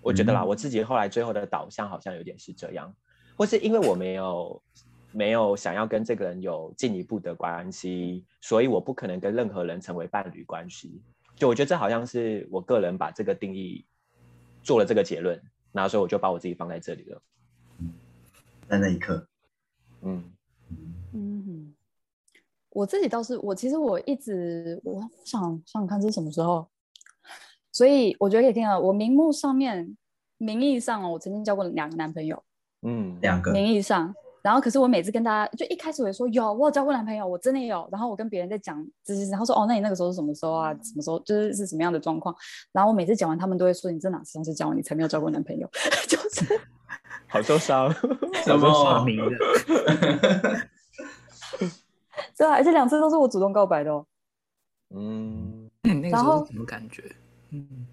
[0.00, 2.94] 我觉得啦，嗯我自己后来最后的导向好像有点是这样，
[3.36, 4.62] 或是因为我没有
[5.10, 11.02] 没有想要跟这个人有进一步的关系，所以我不可能跟任何人成为伴侣关系。
[11.36, 13.84] 就我觉得这好像是我个人把这个定义
[14.62, 15.40] 做了这个结论，
[15.72, 17.22] 然后所以我就把我自己放在这里了。
[18.68, 19.26] 在那一刻，
[20.02, 20.24] 嗯，
[21.12, 21.74] 嗯，
[22.70, 26.68] 我自己倒是，我其实我一直我想想想看这是什么时候，
[27.72, 28.80] 所以我觉得可以听了。
[28.80, 29.96] 我名目上面
[30.38, 32.42] 名义上哦，我曾经交过两个男朋友，
[32.82, 34.14] 嗯，两个名义上。
[34.44, 37.88] 然后，可是我每次跟大家，就一开始我也说有，我有交过男朋友，我真的有。
[37.90, 40.70] 然后我跟别人在讲这些事，然后说哦，那你那个时候是什么时候啊？
[40.74, 42.36] 什么时候就是是什么样的状况？
[42.70, 45.66] 然后我每次讲完，他们都会说你这哪时候是交往，你才没有交过男朋友，
[46.06, 46.60] 就是
[47.26, 47.90] 好受伤。
[48.44, 49.36] 什么发明的，
[52.36, 54.04] 对啊，而且两次都是我主动告白的哦。
[54.94, 57.02] 嗯，那个时然后候是什么感觉？
[57.50, 57.86] 嗯，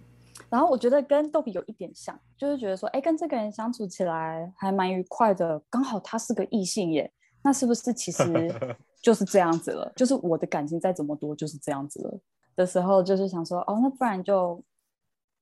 [0.52, 7.10] 然后我觉得跟豆比有一点像，就是觉得说，哎，跟这个人相处起来还蛮愉快的，刚好他是个异性耶，
[7.42, 8.54] 那是不是其实
[9.02, 9.90] 就是这样子了？
[9.96, 12.20] 就是我的感情再怎么多就是这样子了
[12.58, 14.62] 的时候，就是想说，哦，那不然就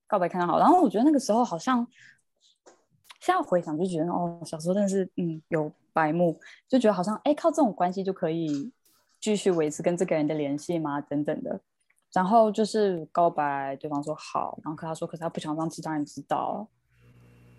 [0.06, 0.60] 告白看看好。
[0.60, 1.86] 然后我觉得那个时候好像，
[3.20, 8.72] 现在回想就觉得，哦，小时候真的是，嗯，有白目，就觉得好像，哎，靠这种关系就可以
[9.20, 11.02] 继续维持跟这个人的联系吗？
[11.02, 11.60] 等等的。
[12.14, 16.68] 然后就是告白，对方说好，然后可他说，可是他不想让其他人知道，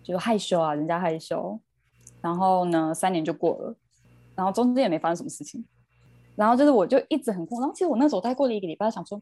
[0.03, 1.59] 就害羞啊，人家害羞。
[2.19, 3.75] 然后呢，三年就过了，
[4.35, 5.65] 然后中间也没发生什么事情。
[6.35, 9.21] 然后就是我就一直很困惑，然后其实我那时候待过了一个礼拜，想说，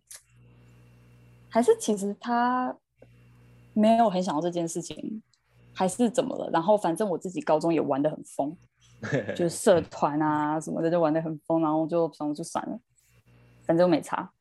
[1.49, 2.75] 还是其实他
[3.73, 5.21] 没有很想要这件事情，
[5.73, 6.49] 还是怎么了？
[6.51, 8.55] 然后反正我自己高中也玩的很疯，
[9.35, 12.79] 就是 社团啊什么的就玩的很疯，然后就想说就算了，
[13.63, 14.31] 反正我没差。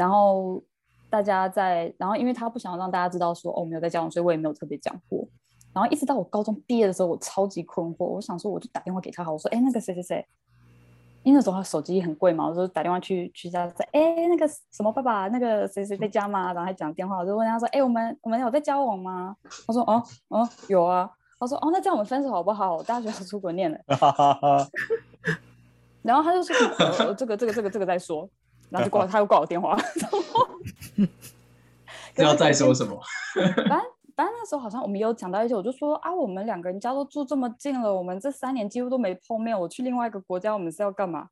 [0.00, 0.62] 然后
[1.10, 5.28] 大家在，然后因为他不想让大家知道说哦我没有在交往，所以我也没有特别讲过。
[5.74, 10.26] 然后一直到我高中毕业的时候，我超级困惑，我想说我就打电话给他好，我说哎那个谁谁谁，
[11.22, 16.54] 因为那时候他手机很贵嘛，我就打电话去去家说哎那个什么爸爸那个谁谁在家吗？
[16.54, 19.36] 然后还讲电话，我就问他说哎我们我们有在交往吗？
[19.66, 22.76] 他说哦哦有啊，他说哦那这样我们分手好不好？
[22.76, 23.78] 我大学要出国念了。
[26.02, 28.26] 然后他就说、呃、这个这个这个这个再说，
[28.70, 30.18] 然后就挂 他又挂我电话，然后
[32.14, 32.98] 这要再说什么？
[33.68, 33.80] 反正
[34.16, 41.28] 反正那时候好像我们有讲到一些，我就说啊，我们两个人家都住这么近了，我们这三年几乎都没碰面，我去另外一个国家，我们是要干嘛？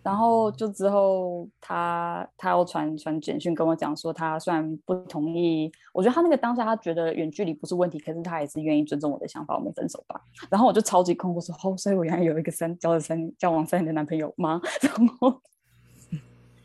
[0.00, 10.18] 然后就之后他他又传传简讯跟我讲说，他虽然不同意，我觉得他那个当下他觉得远距离不是问题，可是他还是愿意尊重我的想法，我们分手吧。
[10.48, 14.58] 然后我就超级困惑说，哦，所以我原来有一个三交了三年交往三年的男朋友吗？
[14.80, 15.42] 然后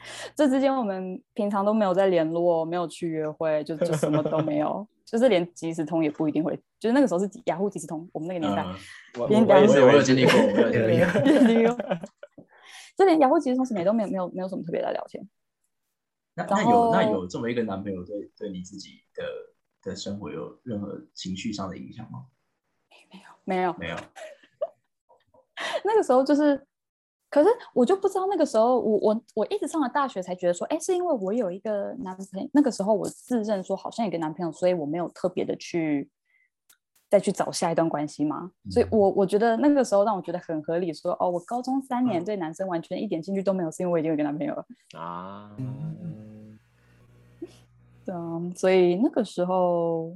[0.35, 8.63] 这之间我们平常都没有在联络，没有去约会，就就什么都没有， 就是连即时通也不一定会，就是那个时候是雅虎即时通，我们那个年代。
[8.63, 8.75] 嗯
[9.15, 9.39] 我有
[9.85, 10.97] 我有经历过，我有经历
[11.67, 11.77] 过。
[12.97, 15.23] 就连雅虎即时通什么也都没有，没有没有什么特别的聊天。
[16.33, 19.23] 那然那有那有这么一个男朋友对对你自己的
[19.83, 22.25] 的生活有任何情绪上的影响吗？
[23.11, 23.95] 没有没有，没有，
[25.83, 26.65] 那个时候就是，
[27.33, 36.07] 可是我就不知道那个时候，我我我一直上了大学才觉得说，哎，是因为我有一个男朋友，那个时候我自认说好像有个男朋友，所以我没有特别的去
[37.09, 38.51] 再去找下一段关系嘛。
[38.69, 44.63] 所以我我觉得那个时候让我觉得很合理，说哦，我高中三年对男生完全一点兴趣都没有，是因为我已经有一个男朋友了。
[44.95, 45.49] 啊，
[48.05, 50.15] 对啊，所以那个时候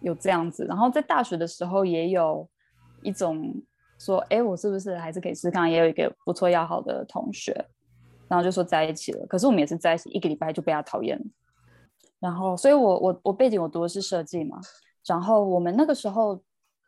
[0.00, 2.48] 有这样子，然后在大学的时候也有
[3.02, 3.54] 一种
[3.98, 5.70] 说，哎，我是不是还是可以试试看？
[5.70, 7.52] 也有一个不错要好的同学，
[8.28, 9.26] 然后就说在一起了。
[9.26, 11.24] 可是我们也是在一起一个礼拜就被他讨厌了。
[12.18, 14.58] 然后，所以我我我背景我读的是设计嘛，
[15.06, 16.42] 然后我们那个时候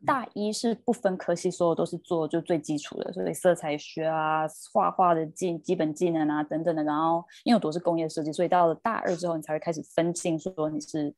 [0.07, 6.83] 大一是不分科系，所有都是做就最基础的，所以色彩学啊、画画的技基本技能啊等等的。
[6.83, 11.14] 然后因为我读的是工业设计，所以到了大二之后，你才会开始分进说你是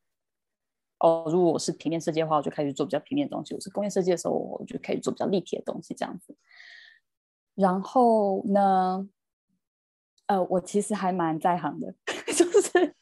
[1.01, 6.37] 哦，如果我是平面设计的话，我就开始做比较平面的东西；我是工业设计的时候，我就开始做比较立体的东西，这样子。
[7.55, 9.09] 然后呢，
[10.27, 11.95] 呃，我其实还蛮在行的，
[12.33, 12.95] 就是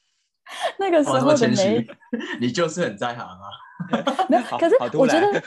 [0.79, 1.91] 那个时候的么谦每虚，
[2.41, 3.39] 你就是很在行啊。
[4.29, 5.43] 没有， 可是我觉得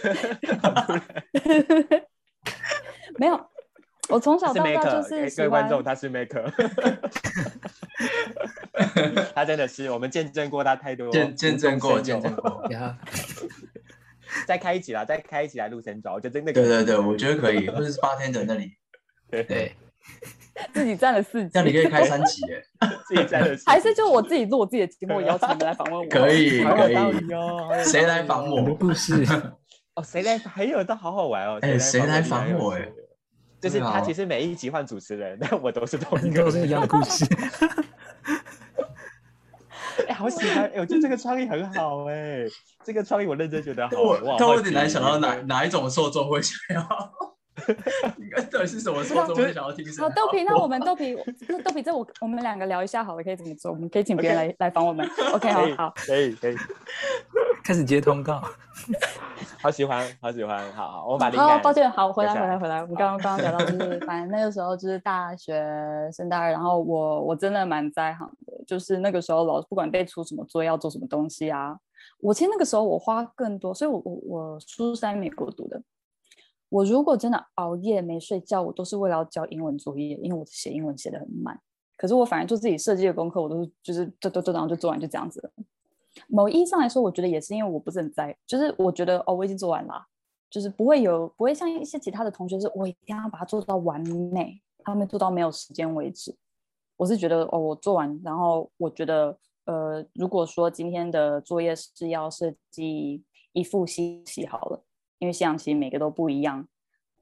[3.18, 3.50] 没有，
[4.10, 6.50] 我从小到大就是各位观众，他是 maker，
[9.36, 12.66] 他真的是，我们见证过他太多见见证过，见证过。
[12.72, 12.98] 呀，
[14.46, 18.72] 再开一集啦，再开一集来录神爪，我觉得那个对对对，我觉得可以，或者是 bartender 那里，
[19.30, 19.76] 对，
[20.74, 22.64] 自己占了四集，这样你可以开三集耶。
[23.08, 26.08] 自己占了，还是就我自己录我自己的节目，我邀请你们来访问我。
[26.08, 26.96] 可以可以。
[27.84, 29.26] 谁来访我故事，
[29.96, 31.60] 哦，谁来还有的好好玩哦！
[31.62, 32.92] 哎谁来访访我哎哎？
[33.62, 36.44] 就是他其实每一集换主持人，但我都是同一个。
[36.44, 37.26] 都是一样的故事。
[40.22, 40.66] 哎，好喜欢！
[40.66, 42.46] 哎，我觉得这个创意很好哎，
[42.84, 44.02] 这个创意我认真觉得好。
[44.02, 47.12] 哇但我有点难想到哪哪一种受众会想要，
[48.18, 50.08] 应该到底是什么受众会想要听什么？
[50.08, 53.72] 好，豆皮，那我们豆皮，那豆皮，这我我们两个聊一下好了，可以怎么做？
[53.72, 55.10] 我们可以请别人来来访我们。
[55.34, 55.94] OK，好好。
[55.96, 56.56] 可以可以，
[57.64, 58.42] 开始接通告，
[59.62, 62.82] 好喜欢好喜欢，好好，我们把灵好，感抱歉，好，回来，回来，回来。
[62.82, 65.64] 我们刚刚刚刚聊到，就是 反正那个时候就是大学
[66.12, 71.78] 升大二，然后我我真的蛮在行的，就是那个时候老师不管被出什么作业要做什么东西啊，
[72.22, 75.82] 我其实那个时候我花更多，所以我我我书是在美国读的。
[76.70, 81.60] 我如果真的熬夜没睡觉，我都是为了要交英文作业，因为我写英文写的很慢。
[81.98, 85.52] 可是我反而做自己设计的功课，我都是就是就就就然后就做完就这样子了。
[86.28, 90.06] 某意义上来说，我觉得也是因为我不是很在，就是我觉得哦我已经做完了，
[90.50, 94.02] 就是不会有不会像一些其他的同学是我一定要把它做到完
[94.34, 96.36] 美，他们做到没有时间为止。
[96.98, 104.84] 我是觉得哦我做完，然后我觉得呃如果说今天的作业是要设计一副西棋好了，
[105.20, 106.68] 因为西洋棋每个都不一样，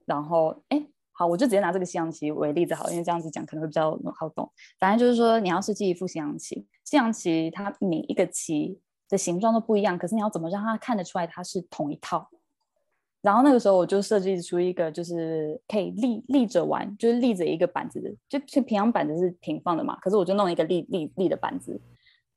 [0.05, 0.87] 然后哎。
[1.19, 4.49] 好，我就直接拿这个西洋棋为例子好，因为这样子讲可能会比较好懂。
[4.79, 8.79] 反正就是说，你要设计一副西洋棋，西洋棋它每一个棋
[9.09, 12.29] 的形状都不一样，可是你要怎么让它看得出来它是同一套？
[13.21, 21.81] 然后那个时候我就设计出一个，就是可以立立着玩，就是立着一个板子，就就平常板子是平放的嘛，可是我就弄一个立立立的板子，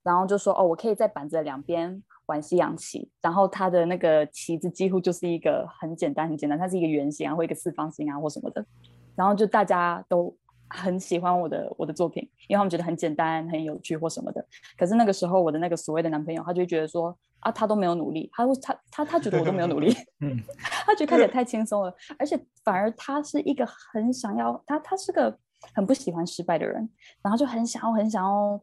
[0.02, 8.64] 然后就说哦，我可以在板子的两边玩西洋棋，然后它的那个棋子几乎就是一个很简单很简单，它是一个圆形啊或一个四方形啊或什么的，
[9.14, 10.34] 然后就大家都
[10.68, 14.44] 很喜欢我的我的作品，因为他们觉得很简单很有趣或什么的。
[14.78, 20.38] 可是那个时候我的那个所谓的男朋友，他就会觉得说啊，他都没有努力，他会他他他觉得我都没有努力， 嗯，
[20.86, 25.36] 他觉得看起来太轻松了，而且反而他是一个很想要他他是个
[25.74, 26.88] 很不喜欢失败的人，
[27.20, 28.60] 然后就很想要很想要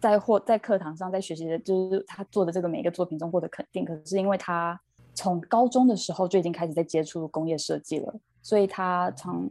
[0.00, 3.84] 在或在课堂上在学习的，就是他做的这个每一个作品中获得肯定。
[3.84, 4.78] 可是因为他
[5.14, 9.48] 从高中的时候就已经开始在接触工业设计了，所以他从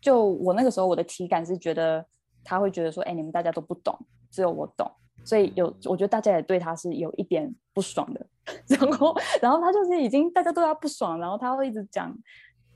[0.00, 2.04] 就我那个时候我的体感是觉得
[2.44, 3.98] 他会觉得说，哎，你们大家都不懂，
[4.30, 4.90] 只有我懂。
[5.24, 8.26] 所以有，我觉得大家也对他是有一点不爽的，
[8.68, 12.16] 然后，然后他就是已经大家对他不爽，然后他会一直讲，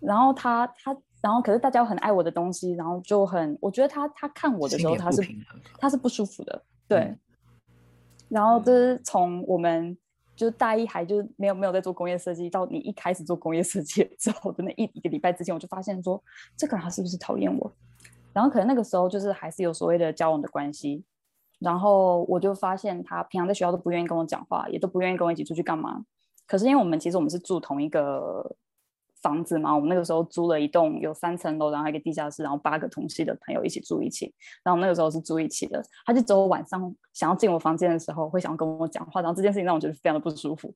[0.00, 5.22] 然后他他，然后可是大家又很爱我的东西，然后就很，我觉得他他看我的时候他是
[5.78, 6.60] 他是不舒服的，
[6.96, 7.16] 对。
[8.28, 9.96] 然后就是从我们
[10.36, 16.22] 就是大一还就是没有没有在做工业设计，到你一开始做工业设计之后的那一一个礼拜之前，我就发现说
[16.56, 17.72] 这个人他是不是讨厌我？
[18.32, 21.04] 然后可能那个时候就是还是有所谓的交往的关系。
[21.58, 26.04] 然后我就发现他平常在学校都不愿意跟我讲话，也都不愿意跟我一起出去干嘛。
[26.46, 28.56] 可是因为我们其实我们是住同一个
[29.22, 34.34] 房子嘛，我们那个时候租了一栋有三层楼，然后一个地下室，然后八个同系的朋友一起住一起。
[34.62, 40.74] 然后我们那个时候是住一起的，他就只有晚上想要进我房间的时候会想要跟我讲话，然后这件事情让我觉得非常的不舒服。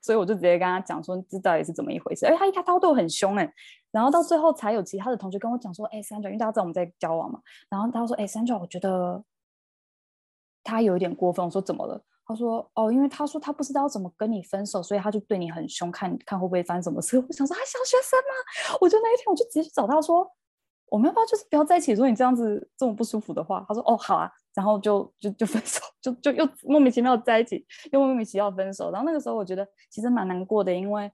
[0.00, 2.26] 所以我就直接跟他讲说，这到底是怎么一回事？
[2.26, 3.52] 哎他一开刀对我很凶哎，
[3.90, 9.24] 然后到最后才有其他的同学跟我讲说，哎，Sandra，因为大家知道我们在交往嘛，然后他说，哎，Sandra，我觉得。
[10.68, 12.02] 他有一点过分，我说怎么了？
[12.28, 17.16] 他说哦，因为他说他不知道怎么跟你分手，所以他就对你很凶，看看会不会发生什么事。
[17.24, 18.78] 我想说，还小学生吗？
[18.80, 20.28] 我就那一天我就直接去找他说，
[20.90, 21.94] 我们要不要就是不要在一起？
[21.94, 28.90] 说你这样子这么不舒服的话，他说哦好啊，然后就就就分手，就就又莫名其妙在一起，又莫名其妙分手。
[28.90, 31.08] 然后那个时候我觉得其实蛮难过的，因为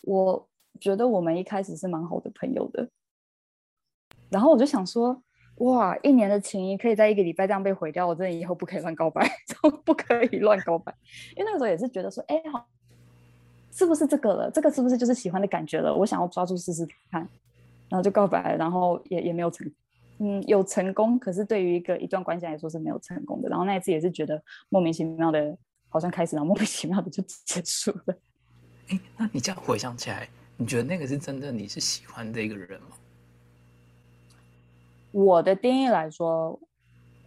[0.00, 0.48] 我
[0.80, 2.90] 觉得我们一开始是蛮好的朋友的，
[4.30, 5.22] 然后我就想说。
[5.58, 9.26] 哇，一年的情谊可以在一个礼拜这样被毁掉，我真的以后不可以乱告白，
[9.84, 10.94] 不可以乱告白。
[11.34, 12.68] 因为那个时候也是觉得说，哎，好，
[13.72, 14.50] 是不是这个了？
[14.50, 15.94] 这个是不是就是喜欢的感觉了？
[15.94, 17.20] 我想要抓住试试看，
[17.88, 19.70] 然后就告白，然后也也没有成，
[20.18, 23.48] 嗯，有成功，可是对于一个一段关系来说是没有成功的。
[23.48, 25.56] 然后那一次也是觉得莫名其妙的，
[25.88, 28.14] 好像开始，然 后莫名其妙的就结束了。
[28.88, 30.28] 哎，那你这样回想起来，
[30.58, 32.88] 你觉得那个是真的你是喜欢的一个人吗？
[35.16, 36.60] 我的定义来说，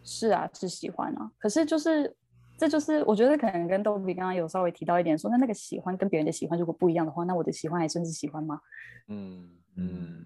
[0.03, 1.31] 是啊，是喜欢啊。
[1.39, 2.15] 可是就是，
[2.55, 8.61] 这就是我觉得可能跟豆比刚刚有稍微提到一点，说那那个喜欢跟别人的喜欢如果不一样的话，那我的喜欢还算是喜欢吗？
[9.07, 10.23] 嗯嗯，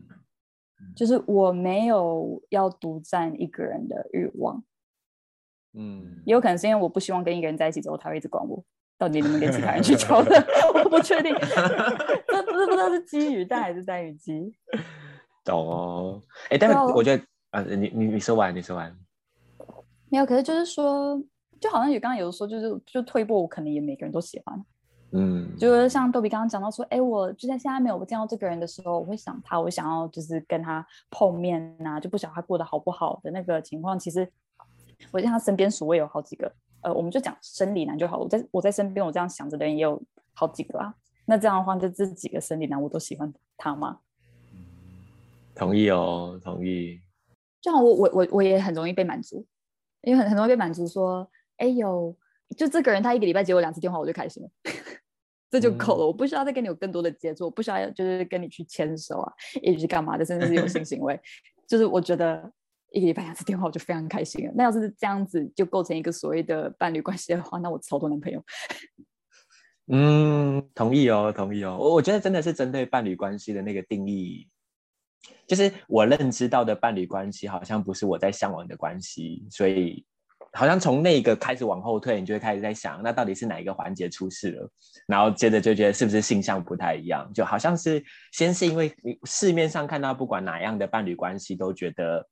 [0.93, 4.61] 就是我没有要独占一个人的欲望。
[5.71, 8.61] 嗯，也有可能是因为我不希望跟一个人在一起之后他会一直管我，
[8.97, 10.35] 到底能不能跟其他人去交的，
[10.75, 11.33] 我不确定，
[12.27, 14.53] 这不是不知道是基于蛋还是单于鸡。
[15.45, 17.23] 懂哦，哎，但是我觉得
[17.53, 18.91] 啊，你你你说完，你说完。
[20.09, 21.21] 没有，可是就是说，
[21.59, 24.65] 就好像你刚刚有说，就是就退步，可能也每个人都喜欢。
[25.11, 33.99] 嗯，就是像豆比刚刚讲到说，哎，我就在现在没有见到这个人的时候，我会想他，我想要就是跟他碰面呐、就不晓得他过得好不好的那个情况。
[33.99, 34.27] 其实
[35.11, 36.51] 我在他身边所谓有好几个，
[36.81, 38.17] 呃，我们就讲生理男就好。
[38.17, 40.01] 我在我在身边，我这样想着的人也有
[40.33, 40.91] 好几个啊。
[41.25, 43.99] 那这样的话，就这几个生理男我都喜欢他吗？
[45.53, 46.99] 同意哦，同意。
[47.63, 49.43] 就好，我我我我也很容易被满足，
[50.01, 52.13] 因为很很容易被满足说，哎有
[52.57, 54.49] 就这个人他一个礼拜接我两次电话，我就开心了，
[55.49, 56.05] 这就够了。
[56.05, 61.17] 我不需要再跟你有更多的接触，我不需要就是跟你去牵手啊，一起去干嘛的，甚至是有性行为。
[61.65, 62.51] 就是我觉得
[62.91, 64.53] 一个礼拜两次电话，我就非常开心了。
[64.55, 68.43] 那要是这样子就构成一个所谓的伴侣关系的话，那我超多男朋友。
[69.87, 71.77] 嗯，同意哦，同意哦。
[71.79, 74.47] 我我觉得真的是针对伴侣关系的那个定义，
[75.47, 80.05] 就是我认知到的伴侣关系，好像不是我在向往的关系，所以
[80.53, 84.69] 好像从那个开始往后退，你就会开始在想，那到底是哪一个环节出事了？
[85.07, 87.29] 然后接着就觉得是不是性向不太一样？
[87.33, 92.27] 就好像是先是因为你市面上看到不管哪样的伴侣关系，都觉得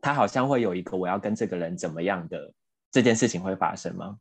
[0.00, 2.52] 他好像会有一个我要跟这个人怎么样的
[2.90, 4.18] 这件事情会发生吗？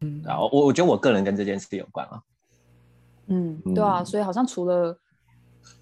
[0.00, 2.22] 嗯，然后我我觉得我个人跟这件事有关啊。
[3.26, 4.96] 嗯，对啊，嗯所以好像除了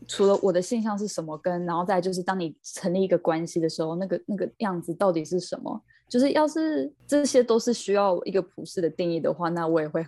[0.08, 5.82] 除了我的现象是什么，跟然后再就是当你成立一个关系的时候，那个那个样子到底是什么？
[6.08, 10.06] 就是要是这些都是需要一个普世的定义的话，那我也会，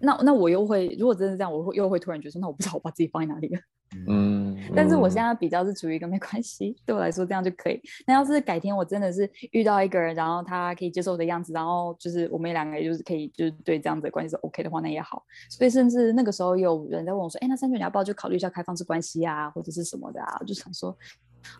[0.00, 3.60] 那那我又会，如果真的是这样，我会又会突然觉得，那我不知道我把自己放在哪里了。
[4.08, 7.80] 嗯，但是我嗯现在比较是处于一个没关系， 对我来说这样就可以。
[8.06, 15.24] 那要是改天我真的是遇到一个人，然后他可以接受我的样子，然后就是我们两个也就是可以就是对这样子的关系是 OK 的话，那也好。
[15.48, 20.96] 所以甚至那个时候有人在问我说：“哎，那三九你要不要就考虑一下开放式关系啊，或者是什么的啊？”我就想说，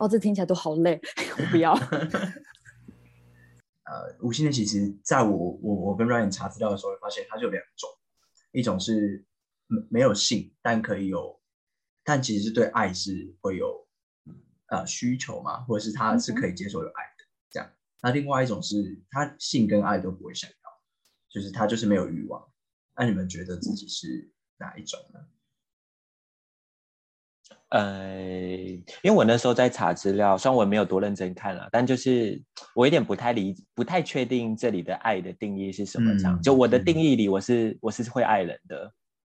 [0.01, 1.01] 哦，这听起来都好累，
[1.39, 1.73] 我不要。
[3.87, 7.89] 呃，无性恋其实在我我我跟 Ryan 查资料的时候，会发现它就有两种，
[8.51, 9.25] 一种是
[9.69, 11.39] 没没有性，但可以有，
[12.07, 13.85] 但其实是对爱是会有
[14.69, 17.69] 呃需求嘛，或者是他是可以接受有爱的这样。
[18.01, 20.57] 那另外一种是他性跟爱都不会想要，
[21.29, 22.41] 就是他就是没有欲望。
[22.97, 25.21] 那你们觉得自己是哪一种呢？
[27.71, 28.21] 呃，
[29.03, 32.41] 因为我那时候在查资料，虽然我没有多认真看了，但就是
[32.75, 36.17] 我有点不太理，不太确定这里的爱的定义是什么。
[36.17, 38.93] 这样，嗯就我的嗯定义里，我是我是会爱人的，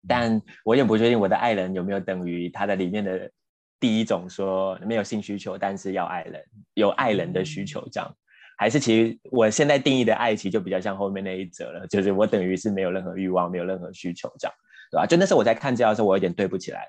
[0.09, 3.31] 但我也不确定我的爱人有没有等于他的里面的
[3.79, 6.45] 第一种说没有性需求，但是要爱人，
[6.75, 8.17] 有爱人的需求这样。
[8.59, 14.55] 还是其实我现在定义的爱，其实就比较像后面那一则了，就是我等于是没有任何欲望，没有任何需求这样，
[14.91, 15.07] 对吧？
[15.07, 16.87] 就那时候我在看资料的时候，我有点对不起来。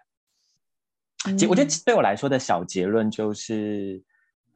[1.24, 4.04] 其实我觉得对我来说的小结论就是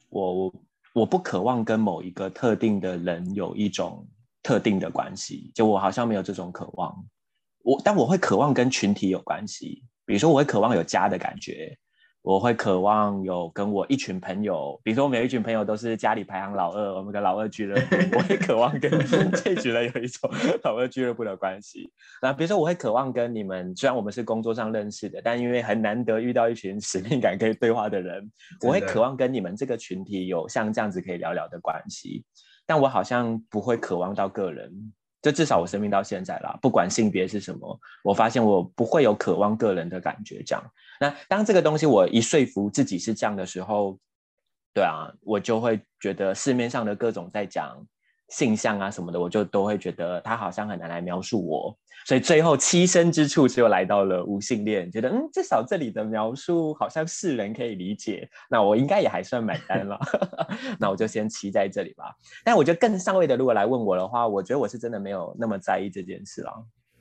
[0.09, 0.53] 我，我
[0.93, 4.05] 我不渴望跟某一个特定的人有一种
[4.43, 6.93] 特定的关系，就我好像没有这种渴望。
[7.67, 11.77] 我但我会渴望跟群体有关系，比如说我会渴望有家的感觉，
[12.21, 18.89] 我会渴望有跟我一群朋友，比如说我们有一群朋友都是家里排行老二，我们跟老二俱乐部，我会渴望跟
[19.43, 20.31] 这群人有一种
[20.63, 21.91] 老二俱乐部的关系。
[22.21, 28.31] 那比如说我会渴望跟你们，虽然我们是工作上认识的，但因为很难得遇到一群使命感可以对话的人，
[28.65, 32.23] 我会渴望跟你们这个群体有像这样子可以聊聊的关系。
[32.65, 34.71] 但我好像不会渴望到个人，
[35.29, 40.41] 就至少我生命到现在啦，不管性别是什么，我发现我不会有渴望个人的感觉。
[40.41, 40.63] 这样，
[41.01, 43.99] 那当这个东西我一说服自己是这样的时候，
[44.73, 47.85] 对啊，我就会觉得市面上的各种在讲
[48.29, 51.77] 性向啊什么的，我就都会觉得他好像很难来描述我。
[52.05, 59.99] 所以最后栖身之处就来到了无性恋，觉得嗯，至少这里的描述好像世人可以理解，那我应该也还算买单了。
[60.79, 62.15] 那我就先骑在这里吧。
[62.45, 66.51] 但我觉得更上位的，如果来问我的话，我觉得我是真的没有那么在意这件事了。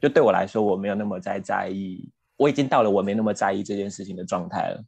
[0.00, 4.84] 就对我来说，我没有那么在在意，我已经到了我没那么在意这件事情的状态了，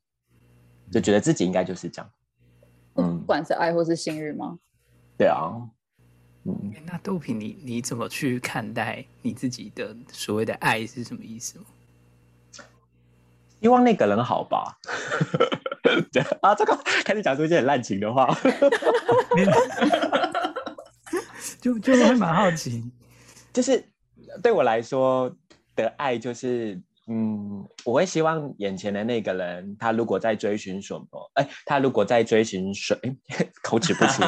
[0.90, 2.10] 就觉得自己应该就是这样。
[2.10, 2.12] 嗯
[2.94, 4.58] 不嗯，管是爱或是性欲吗？
[5.16, 5.52] 对啊，
[6.84, 11.64] 那豆品你你怎么去看待你自己的所谓的爱是什么意思吗？
[13.60, 14.78] 希望那个人好吧。
[16.12, 18.28] 对 啊，这个开始讲出一些很滥情的话。
[21.60, 22.84] 就就会蛮好奇，
[23.52, 23.84] 就是
[24.42, 25.34] 对我来说
[25.74, 33.16] 的爱，就是嗯，我会希望眼前的那个人，他如果在追寻什么，哎，他如果在追寻什，哎，
[33.62, 34.24] 口齿不清，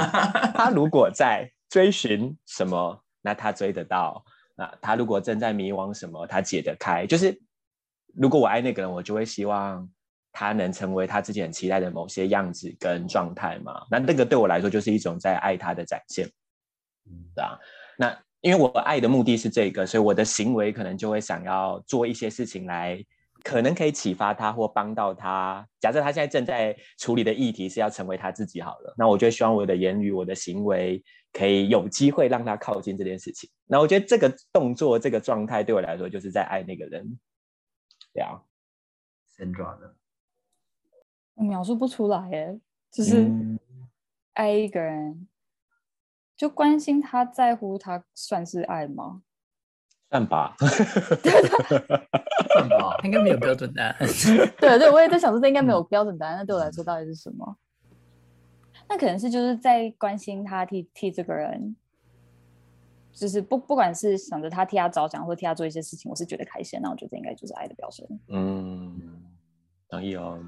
[0.55, 4.23] 他如果在追寻什么，那他追得到。
[4.57, 7.07] 那他如果正在迷惘什么，他解得开。
[7.07, 7.41] 就是
[8.15, 9.89] 如果我爱那个人，我就会希望
[10.33, 13.87] 他能成为他自己很期待的某些样子跟状态嘛。
[13.91, 16.29] 那那个对我来说就是一种在爱他的展现，
[17.35, 17.57] 对啊。
[17.97, 23.03] 那因为我爱的目的是这个，所以我的行为可能就会想要做一些事情来。
[23.43, 25.67] 可能可以启发他或帮到他。
[25.81, 31.03] 假设他现在正在处理的议题是要成为他自己好了，那我就希望我的言语、我的行为
[31.33, 33.49] 可以有机会让他靠近这件事情。
[33.67, 37.19] 那我觉得这个动作、这个状态对我来说就是在爱那个人。
[38.13, 38.41] 对啊
[39.37, 39.95] ，Sandra 呢？
[41.35, 42.61] 我描述不出来耶，
[42.91, 43.31] 就是
[44.35, 45.29] 爱一个人，
[46.37, 49.23] 就关心他在乎他，算是爱吗？
[50.11, 50.57] 算吧，
[52.53, 53.97] 算吧，应该没有标准答案。
[54.59, 56.37] 对对，我也在想说，这应该没有标准答案。
[56.37, 57.57] 那对我来说，到底是什么？
[58.91, 61.77] 那可能是就是在关心他，替替这个人，
[63.13, 66.81] 就是不不管是想着他替他着想，或替他做一些事情，我是觉得开心。
[66.83, 68.05] 那我觉得应该就是爱的表现。
[68.27, 69.01] 嗯，
[69.89, 70.45] 同意哦。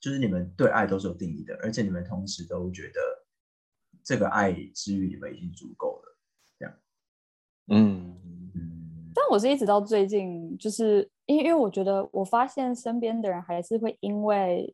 [0.00, 3.00] 就是你们对爱都是有定义的，而且你们同时都觉得
[4.04, 6.16] 这个爱之于你们已经足够了，
[6.56, 6.74] 这样。
[7.66, 8.14] 嗯。
[9.12, 14.72] 但我是一直到最近，就是因因为我觉得我发现身边的人还是会因为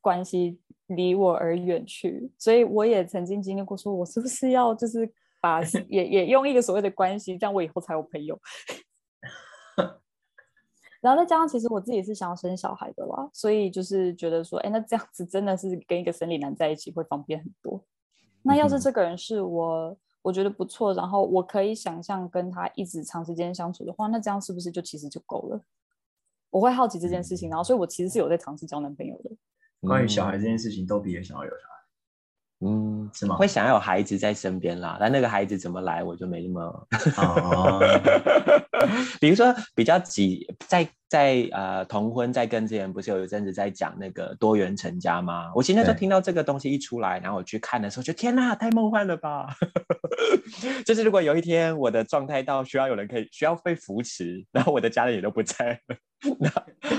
[0.00, 5.10] 关系离我而远去，所以我也曾经经历过，说我是不是要就是
[5.40, 8.38] 把 也也用一个所谓的关系，这样我以后才有朋友。
[11.00, 17.84] 然后再加上，其实我自己是想要生小孩的啦，所以就是觉得说，哎，那这样子真的是跟一个生理男在一起会方便很多。
[18.42, 19.96] 那要是这个人是我。
[20.24, 25.60] 我觉得不错，然后我可以想象跟他一直长时间相处的话，那这样是不是就其实就够了？
[26.48, 29.30] 我会好奇这件事情，然后所以我其实是有在尝试交男朋友的。
[29.88, 31.62] 关于小孩这件事情，都比也想要有小孩。
[32.64, 33.34] 嗯，是吗？
[33.36, 36.88] 会想要有孩子在身边啦，但那个孩子怎么来，我就没那么。
[39.20, 45.52] 比如说比较急，在在呃同婚在跟之前不是有一阵子在讲那个多元成家吗？
[45.54, 49.54] 我现在就听到这个东西一出来，然后我去看的时候，就天哪，太梦幻了吧！
[50.86, 55.96] 就是如果有一天我的状态到需要有人可以需要被扶持，然后我的家人也都不在了。
[56.40, 56.50] 那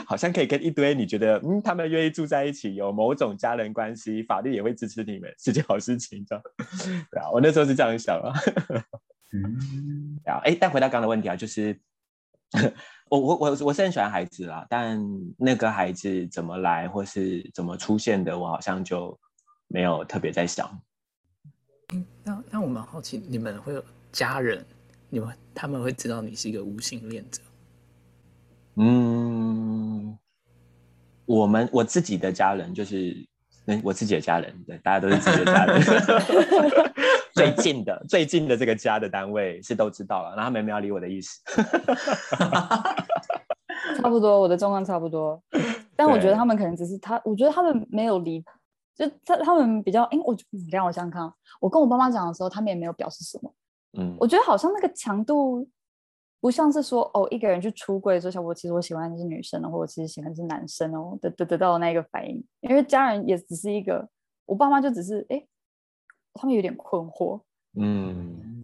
[0.05, 6.43] 好像可以跟一堆你觉得嗯，他们愿意住在一起，有某种家人关系，法律也会支持你们，是件好事情，这样
[7.09, 7.31] 对啊。
[7.31, 8.29] 我那时候是这样想啊。
[9.33, 11.75] 嗯，啊，哎，但回到刚刚的问题啊，就是
[13.09, 14.99] 我我我我是很喜欢孩子啦，但
[15.37, 19.17] 那个孩子怎么来或是怎么出现的，我好像就
[19.67, 20.69] 没有特别在想。
[21.93, 24.65] 嗯，那那我蛮好奇，你们会有家人，
[25.09, 27.41] 你们他们会知道你是一个无性恋者？
[28.75, 30.17] 嗯，
[31.25, 33.15] 我们我自己的家人就是，
[33.65, 35.79] 嗯，我自己的家人，对，大家都是自己的家人。
[37.33, 41.41] 最近的 最近的这个家的单位是都知道了，然后他们没有理我的意思。
[43.97, 45.41] 差不多，我的状况差不多，
[45.95, 48.43] 但我觉得他们可能只是他，我觉得他们没有理，
[48.95, 50.35] 就他他们比较，哎，我
[50.71, 53.53] 让我想想看，我跟我爸妈讲的时候，他们也没有表示什么。
[53.97, 55.67] 嗯，我觉得好像那个强度。
[56.39, 64.05] 不像是说哦，一个人去出柜说小波，其实我喜欢的是女生哦，或者其实喜欢的是男生哦，得得得到的那个反应，因为家人也只是一个，
[64.45, 65.41] 我爸妈就只是哎，
[66.33, 67.41] 他们有点困惑，
[67.75, 68.63] 嗯，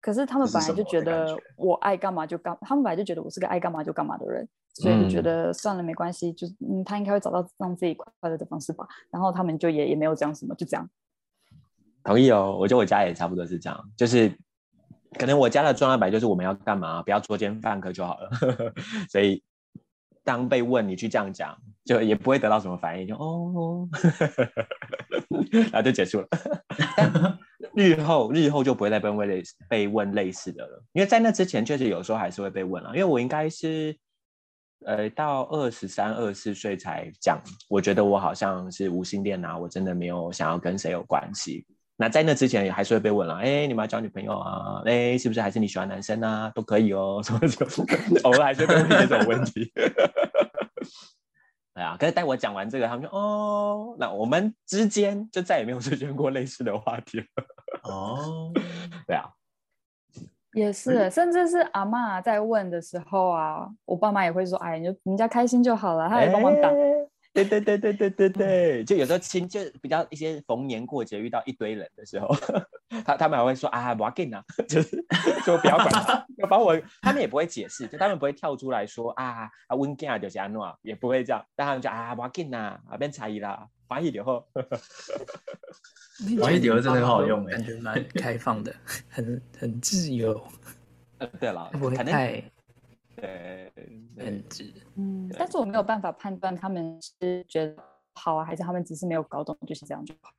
[0.00, 10.88] 可是他们本来就觉得我爱干嘛就干，他们本来就觉得我是个爱干嘛就干嘛的人，所以就觉得算了没关系，就是嗯，他应该会找到让自己快乐的方式吧，然后他们就也也没有讲什么，就这样。
[12.04, 14.36] 同意哦，我觉得我家也差不多是这样，就是。
[15.18, 18.30] 可能我家的状态就是我们要干嘛，不要作奸犯科就好了。
[19.12, 19.44] 所以
[20.24, 23.88] 当被问你去这样讲，就也不会得到什么反应，就哦，
[25.50, 26.28] 然后就结束了。
[27.74, 32.90] 日后日后就不会再被问类被问类似的了，因为在那之前确实有时候还是会被问了。
[32.90, 33.96] 因为我应该是
[34.84, 41.64] 呃到二十三二十四岁才讲，我觉得我好像是无性恋啊，我真的没有想要跟谁有关系。
[41.96, 44.82] 那在那之前也还是会被问了，哎，你们要交女朋友啊？
[44.84, 46.50] 哎，是不是还是你喜欢男生啊？
[46.54, 47.86] 都可以哦，什么什么，
[48.24, 49.72] 偶尔还是会问这种问题。
[51.74, 57.24] 对啊，可是待我讲完这个，他们就哦，那我们之间就再也没有出现过类似的话题了。
[57.88, 58.52] 哦，
[59.06, 59.24] 对啊，
[60.52, 66.72] 也是，甚至是阿妈在问的时候啊，我爸妈也会说，哎，你就人家开心就好了，他也帮忙挡。
[67.32, 72.28] 对对对对对对对，就有时候亲，就比较一些逢年过节遇到一堆人的时候，
[73.04, 75.02] 他他们还会说啊，不要紧啊， 就是
[75.46, 84.46] 就不要管他，要把我，他们也不会解释，就他们不会跳出来说啊啊，温健啊就是安诺，也不会这样，但他们就啊，不要紧呐，啊变差异啦，翻译以后，
[86.38, 88.74] 翻译以后真的很好用，感觉蛮开放的，
[89.08, 90.38] 很很自由。
[91.18, 92.42] 呃，对了，不会太
[94.16, 94.72] 认知。
[94.96, 97.76] 嗯，但是我没有办法判断他们是觉得
[98.14, 100.30] 好啊，还是他们只是没有搞懂，就是这样就好，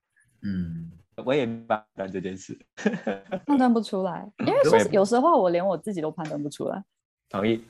[0.41, 0.91] 嗯，
[1.25, 2.57] 我也没办法这件事，
[3.45, 4.29] 判断不出来。
[4.39, 6.83] 因为说有时候我连我自己都判断不出来。
[7.29, 7.63] 同意。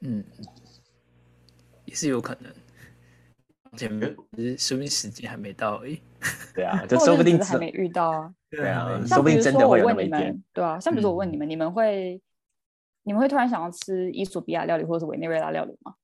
[0.00, 0.22] 嗯，
[1.86, 2.52] 也是有可能。
[3.76, 6.00] 前面只是说明时间还没到而已。
[6.54, 8.34] 对啊， 就说不定还没遇到啊。
[8.48, 12.22] 对啊，嗯说不定真的会有那么一天问你们。，对啊，像比如说我问你嗯们，你们会
[13.04, 15.94] 你们会突然想要吃伊索比亚料理或者是委内瑞拉料理吗？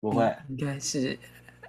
[0.00, 1.16] 不会，应该是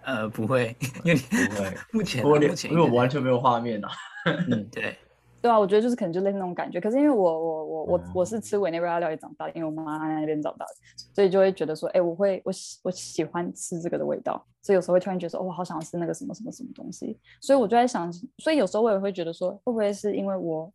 [0.04, 1.78] 呃不会，因为不会。
[1.94, 3.90] 目前目前因为我完全没有画面啊。
[4.50, 4.98] 嗯对，
[5.42, 6.80] 对啊，我觉得就是可能就类似那种感觉。
[6.80, 10.72] 可是因为我我我我我是哦吃委内瑞拉料理长大的，因为我妈在那边长大的，
[11.14, 17.20] 所以就会觉得说，哎，我会我喜我喜欢吃这个的味道，所以有时候会突然觉得说，哦，我好想吃那个什么什么什么东西。
[17.42, 20.72] 所以我就在想，所以有时候我也会觉得说，会不会是因为我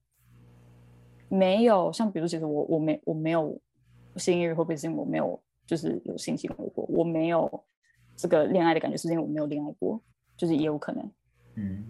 [1.29, 3.61] 没有像比如其实我我没我没有
[4.16, 7.64] 性欲，会不会是因为我没有就是有性行为过，我没有
[8.16, 10.03] 这个恋爱的感觉，是因为我没有恋爱过，
[10.37, 11.11] 就是也有可能。
[11.61, 11.85] 嗯，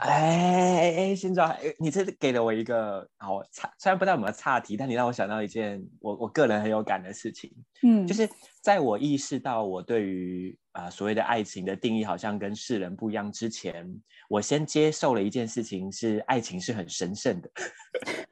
[0.00, 7.50] 哎哎，新庄，哎你这给了我一个好差，虽然不知道有没有岔题，但你让我想到一件我我个人很有感的事情，
[7.82, 8.06] 嗯。
[8.06, 8.28] 就是
[8.60, 13.90] 在我意识到我对于啊、呃所谓的爱情的定义好像跟世人不一样之前，
[14.28, 17.50] 我先接受了一件事情是爱情是很神圣的，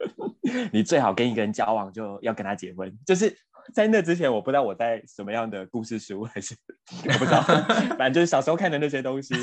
[0.71, 3.35] 你最好跟一个人交往就要跟他结婚，就是
[3.73, 6.55] 在那之前我不知道我在什么样的故事书还是
[7.05, 7.41] 我不知道，
[7.97, 9.33] 反正就是小时候看的那些东西，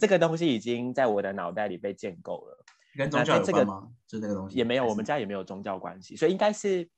[0.00, 2.64] 这个东西已经在我的脑袋里被建构了。
[2.96, 3.88] 跟宗教有那在这个关吗？
[4.08, 6.88] 就那个东西也没有，我们家也没有宗教关系，所以应该是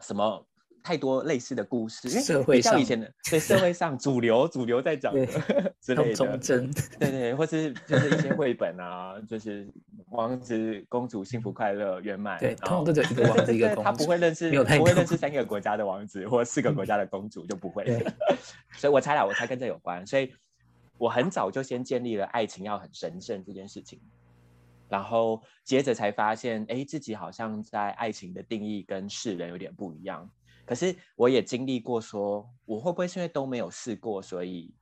[0.00, 0.44] 什么
[0.86, 5.26] 太多类似的故事，因为社会上比较以前的对社会上主流主流在讲的
[5.82, 6.68] 之类的，
[7.00, 9.66] 对对，或是就是一些绘本啊， 就是
[10.10, 17.82] 王子公主幸福快乐圆满，对，然后通常都只有一个对王子一个公主他不会认识，不会认识三个国家的王子或四个国家的公主，就不会。
[17.90, 18.06] 对。
[18.76, 20.32] 所以我猜啦，我猜跟这有关，所以
[20.98, 24.00] 我很早就先建立了爱情要很神圣这件事情，
[24.88, 30.30] 然后接着才发现，哎，自己好像在爱情的定义跟世人有点不一样。
[30.66, 34.74] 可是我也经历过说，我会不会是因为都没有试过，所以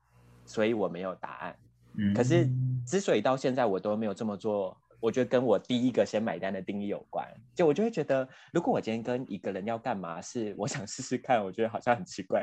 [0.44, 1.56] 所以我没有答案。
[1.96, 2.50] 嗯可是
[2.84, 7.24] 之所以到现在我都没有这么做，我觉得跟我第一个先买单的定义有关。
[7.54, 12.42] 就我就会觉得，如果我今天跟一个人要干嘛，是我想试试看，我觉得好像很奇怪，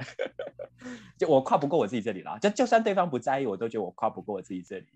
[1.20, 2.38] 就我跨不过我自己这里啦。
[2.38, 4.88] 就就算对方不在意，我都觉得我跨不过我自己这里。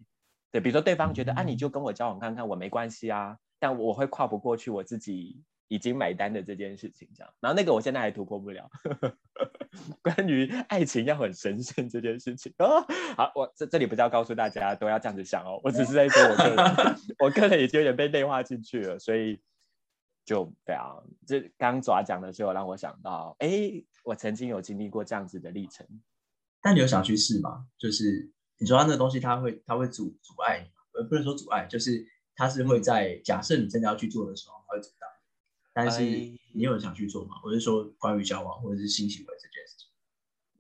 [0.51, 7.33] 对，比如说对方觉得啊，你就跟我交往看看，我没关系啊，但我会跨不过去我自己已经买单的这件事情，这样。
[7.39, 8.69] 然后那个我现在还突破不了。
[10.01, 12.81] 关于爱情要很神圣这件事情哦，
[13.17, 19.41] 好，我这这里不是要告诉大家都要这样子想哦，我只是在说我个人， 我个人已经有点被内化进去了，所以
[20.23, 20.95] 就对啊，
[21.27, 25.85] 这刚刚爪讲的时候让我想到，哎，我曾经有经历过这样子的历程。
[26.61, 27.67] 但你有想去试吗？
[27.77, 30.65] 就是你说它那个东西，它会它会阻阻碍
[30.97, 35.04] 你不能说阻碍，就是它是会在假设你真的要去做的时候，它会阻挡。
[35.75, 37.35] 但是哎你有想去做吗？
[37.43, 39.89] 我是说关于交往或者是性行为这件事情。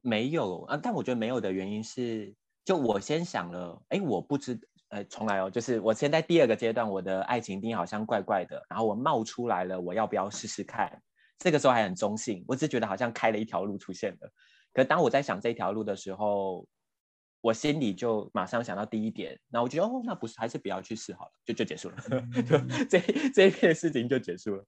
[0.01, 2.35] 没有啊，但我觉得没有的原因是，
[2.65, 4.59] 就我先想了，哎，我不知，
[4.89, 11.01] 呃，重来哦，就是我现在第二个阶段，我的爱情定义好像怪怪的，然后我冒出来了，我要不要试试看？
[11.39, 14.31] 这个时候还很中性，我只觉得好像开了一条路出现了。
[14.73, 16.67] 可当我在想这条路的时候，
[17.41, 21.97] 我心里就马上想到第一点，然后我觉得哦，那不是，还是不要去试好了，就就结束了，
[22.43, 22.99] 就这
[23.33, 24.65] 这一片事情就结束了。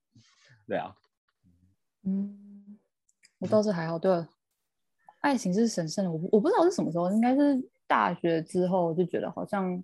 [0.68, 0.94] 对啊，
[2.04, 2.78] 嗯，
[3.40, 3.98] 我倒是还好。
[3.98, 4.28] 对了，
[5.22, 9.82] 爱情是神圣的，我不我不知道是什么时候，应该是大学之后就觉得好像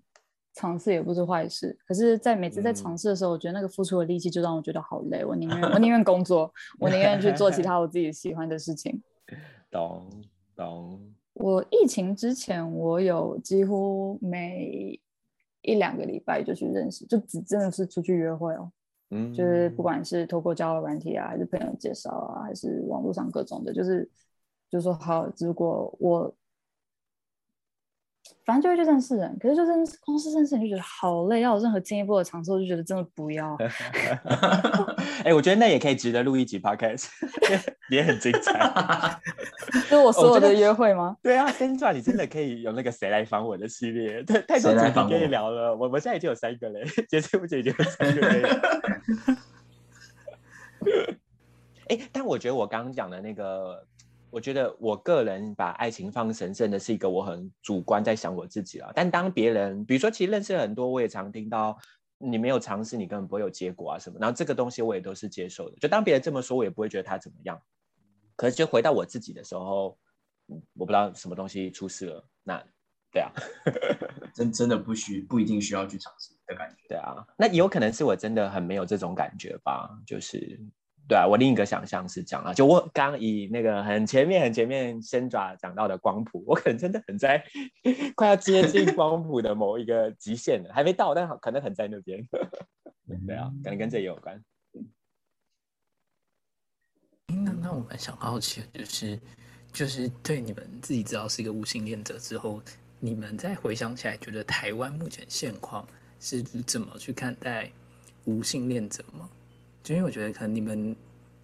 [0.54, 1.78] 尝试也不是坏事。
[1.88, 5.24] 可是，在每次在尝嗯试的时候，我觉得那个付出的力气就让我觉得好累。
[5.24, 9.02] 我宁愿我宁愿工作，我宁愿去做其他我自己喜欢的事情。
[9.72, 10.12] 懂
[10.56, 15.00] 懂，我疫情之前，我有几乎每
[15.62, 18.72] 一两个礼拜就去认识，就只真的是出去约会哦。
[19.14, 24.09] 嗯，就是不管是透过交友软体啊，还是朋友介绍啊，还是网络上各种的，就是
[24.70, 26.34] 就是说好，如果我
[28.46, 33.58] 反正就会去认识人，可是就认识光是认识人就觉得好累，要有任何进一步的尝试，我就觉得真的不要。
[35.24, 37.08] 哎、我觉得那也可以值得录一集 podcast，
[37.90, 39.20] 也很精彩。
[39.90, 41.16] 就是我所有的约会吗？
[41.22, 45.76] 对啊，先转你真的可以有那个谁来访我的系列，对，太多主题可以聊了。
[45.76, 48.50] 我们现在已经有三个嘞，结束不久已经有三个可以聊。
[51.90, 53.86] 哎、但我觉得我刚刚讲的那个，
[54.34, 58.92] 我觉得我个人把爱情放神圣的是一个我很主观在想我自己啊。
[58.96, 61.78] 但当别人，比如说其实认识很多，我也常听到
[62.18, 64.18] 你没有尝试，你根本不会有结果啊什么。
[64.20, 67.62] 然后这个东西我也都是接受的，就当别人这么说，我也不会觉得他怎么样。
[68.36, 69.96] 可是就回到我自己的时候，
[70.48, 72.60] 嗯我不知道什么东西出事了，那
[73.12, 73.32] 对啊，
[74.34, 76.88] 真真的不需不一定需要去尝试的感觉。
[76.90, 80.60] 对啊，那有可能是我真的很没有这种感觉吧，就是
[81.08, 87.43] 对啊，我另一个想象是这样啊，就我刚刚以那个很前面很前面先爪讲到的光谱， 我可能真的很在
[88.16, 92.26] 快要接近光谱的某一个极限了，还没到，但可能很在那边。
[93.28, 94.41] 对啊，可能跟这也有关。
[97.28, 99.20] 那那我们想好奇的，就是
[99.74, 102.62] 就是对你们自己知道是一个无性恋者之后，
[102.99, 105.86] 你们再回想起来，觉得台湾目前现况
[106.20, 107.70] 是怎么去看待
[108.24, 109.30] 无性恋者吗？
[109.84, 110.96] 就因为我觉得可能你们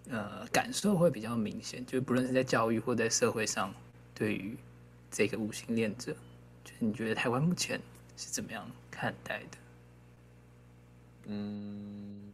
[0.08, 3.72] 呃感受会比较明显，就不论是在教育或在社会上，
[4.14, 4.56] 对于
[5.10, 6.16] 这个无性恋者，
[6.64, 7.78] 就你觉得台湾目前
[8.16, 9.58] 是怎么样看待的？
[11.26, 12.29] 嗯，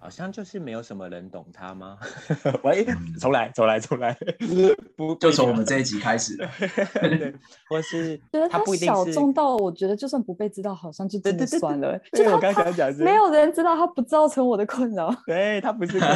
[0.00, 1.98] 好像就是没有什么人懂他吗？
[2.62, 2.86] 喂，
[3.20, 4.16] 重来，重来，重来，
[4.96, 6.48] 不就从我们这一集开始了。
[7.02, 7.34] 对，
[7.68, 11.98] 或是觉得他他不一定是小众到我觉得就算不被知道，好像就真的算了。
[12.12, 15.14] 就我就他他刚想讲是没有人知道，他不造成我的困扰。
[15.26, 16.08] 对他不是跟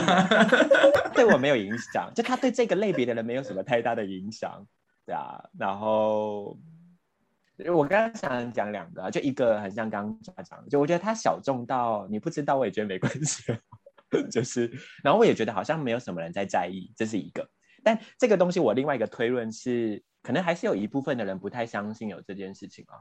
[1.14, 4.64] 对我没有影响，就他对这个类别的人没有什么太大的影响，
[5.04, 5.42] 对啊。
[5.58, 6.56] 然后
[7.74, 13.54] 我刚刚想讲两个啊，就一个很像刚刚讲的，就我觉得他小众到你不知道，我也觉得没关系，
[14.30, 14.70] 就是，
[15.02, 17.48] 然后我也觉得好像没有什么人在在意，这是一个。
[17.84, 22.96] 但这个东西我另外一个推论是，可能还是有一部分的人不太相信有这件事情啊。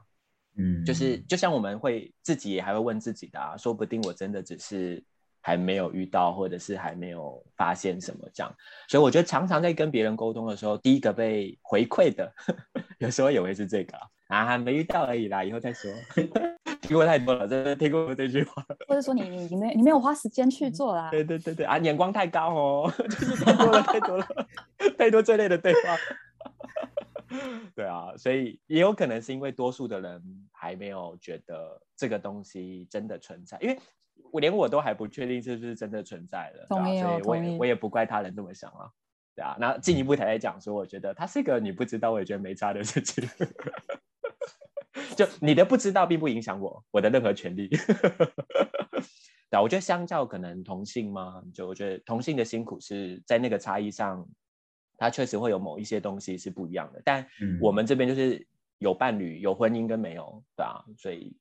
[0.58, 5.02] 嗯，就是就像我们会自己也还会问自己的啊，说不定我真的只是
[5.39, 8.54] 还没有遇到，或者是还没有发现什么这样。
[8.89, 12.30] 所以我觉得常常在跟别人沟通的时候，第一个被回馈的，
[12.99, 15.91] 有时候也会是这个啊，啊还没遇到而已啦，以后再说。
[16.82, 18.65] 听过太多了，真的听过这句话。
[18.88, 21.09] 或者说你你你没你没有花时间去做啦。
[21.11, 24.27] 对对对对啊，眼光太高哦， 就是太多了太多了，
[24.97, 25.97] 太多这类的对话。
[27.75, 30.21] 对啊，所以也有可能是因为多数的人
[30.51, 33.79] 还没有觉得这个东西真的存在，因为
[34.32, 38.89] 我连我都还不确定是不是真的存在的，对啊同意哦所以我也我也不怪他人这么想啊。
[39.34, 43.23] 对啊，那进一步才来讲说，我觉得它是一个你不知道，我也觉得没差的事情。
[45.15, 47.67] 就你的不知道并不影响我我的任何权利。
[47.67, 54.27] 对啊，我觉得相较可能同性嘛，就我觉得同性的辛苦是在那个差异上，
[54.97, 57.01] 它确实会有某一些东西是不一样的。
[57.03, 58.45] 但嗯我们这边就是
[58.79, 61.35] 有伴侣、有婚姻跟没有，对啊，所以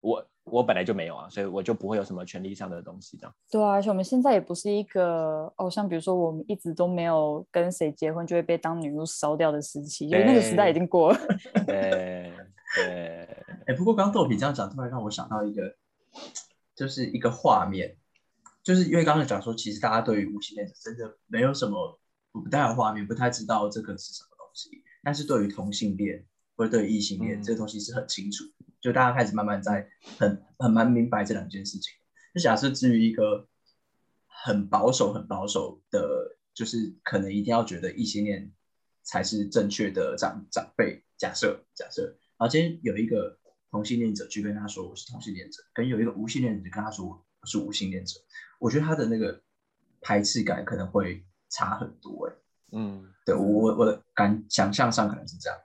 [0.00, 3.34] 我我本来就没有啊，所以我就不会有什么权利上的东西这样。
[3.50, 11.18] 对啊，而且我们现在也不是一个哦，像比如说我们一直都没有跟谁结婚就会被当女巫烧掉的时期，因为那个时代已经过了。
[11.66, 12.32] 对
[12.76, 15.74] 对，哎、不过刚刚豆皮这样讲，突然让我想到一个，
[16.74, 17.96] 就是一个画面，
[18.62, 22.00] 就是因为刚才讲说，其实大家对于无性恋者真的没有什么
[22.32, 24.70] 不太有画面，不太知道这个是什么东西，
[25.02, 26.24] 但是对于同性恋
[26.56, 28.44] 或者对于异性恋、嗯这个东西是很清楚，
[28.80, 31.92] 就大家开始慢慢在很很蛮明白这两件事情。
[32.34, 33.48] 就假设至于一个
[34.26, 38.52] 很保守、很保守的，就是可能一定要觉得异性恋
[39.02, 41.04] 才是正确的长长辈。
[41.18, 42.02] 假设假设，
[42.38, 43.38] 然后今天有一个
[43.70, 48.18] 同性恋者去跟他说我是同性恋者，跟有一个无性恋者跟他说我是无性恋者，
[48.58, 49.42] 我觉得他的那个
[50.00, 52.34] 排斥感可能会差很多、欸。
[52.72, 55.58] 嗯，对我我我的感想象上可能是这样。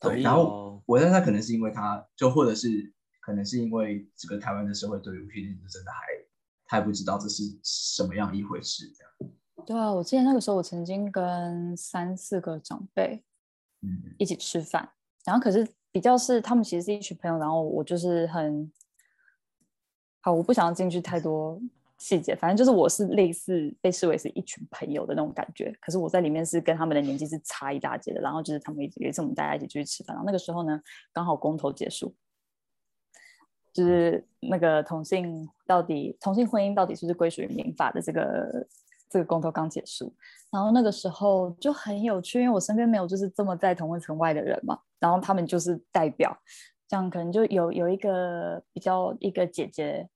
[0.00, 5.98] 对，然后哦我猜他可能是因为他就或者是可能是因为这个台湾的社会对于无性恋者真的还
[6.66, 9.32] 太不知道这是什么样一回事，这样。
[9.66, 13.24] 对啊，我记得那个时候我曾经跟三四个长辈
[13.82, 14.88] 嗯一起吃饭，
[15.24, 18.70] 然后可是比较是他们其实是一群朋友，然后我就是很
[20.20, 21.60] 好，我不想要进去太多
[21.98, 30.80] 细节，反正就是我是类似被视为是一群朋友的那种感觉，可是我在里面是跟他们的年纪是差一大截的，然后就是他们一直有一次我们大家一起出去吃饭，然后那个时候呢
[31.12, 32.14] 刚好公投结束，
[33.72, 38.66] 就是那个同性到底同性婚姻到底是不是归属于民法的这个
[39.08, 40.14] 这个公投刚结束，
[40.50, 46.36] 然后那个时候就很有趣，因为我身边没有就是这么在同温层外的人嘛，然后他们就是代表，
[46.88, 50.08] 这样可能就有有一个比较一个姐姐，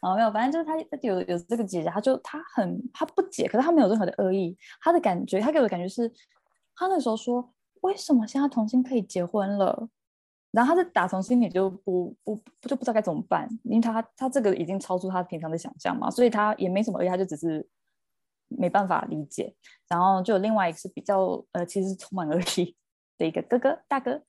[0.00, 6.08] 哦没有，反正就是她有有这个姐姐，她就她很她不解，可是她没有任何的恶意，她的感觉，她给我的感觉是，
[6.74, 7.52] 她那时候说
[7.82, 9.88] 为什么现在同性可以结婚了？
[10.52, 17.66] 然后他是打从心里就不不不就不知道该怎么办，因为他他这个已经超出他平常的想象嘛，所以他也没什么恶意，他就只是
[18.48, 19.54] 没办法理解。
[19.88, 22.76] 然后就有另外一个是比较呃，其实是充满恶意
[23.16, 24.22] 的一个哥哥大哥，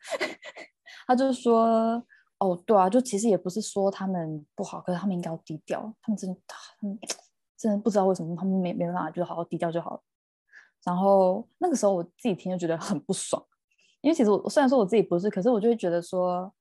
[1.06, 2.02] 他就说
[2.44, 5.82] 哦，对啊，就其实也不是说他们不好，可是他们应该要低调。
[6.02, 7.00] 他们真的，他们
[7.58, 10.02] 真的不知道为什么他们没没办法，就好好低调就好了。
[10.84, 13.42] 然后那个时候我自己听就觉得很不爽，
[14.02, 16.52] 因为其实我虽然说我自己不是，可是我就会觉得说，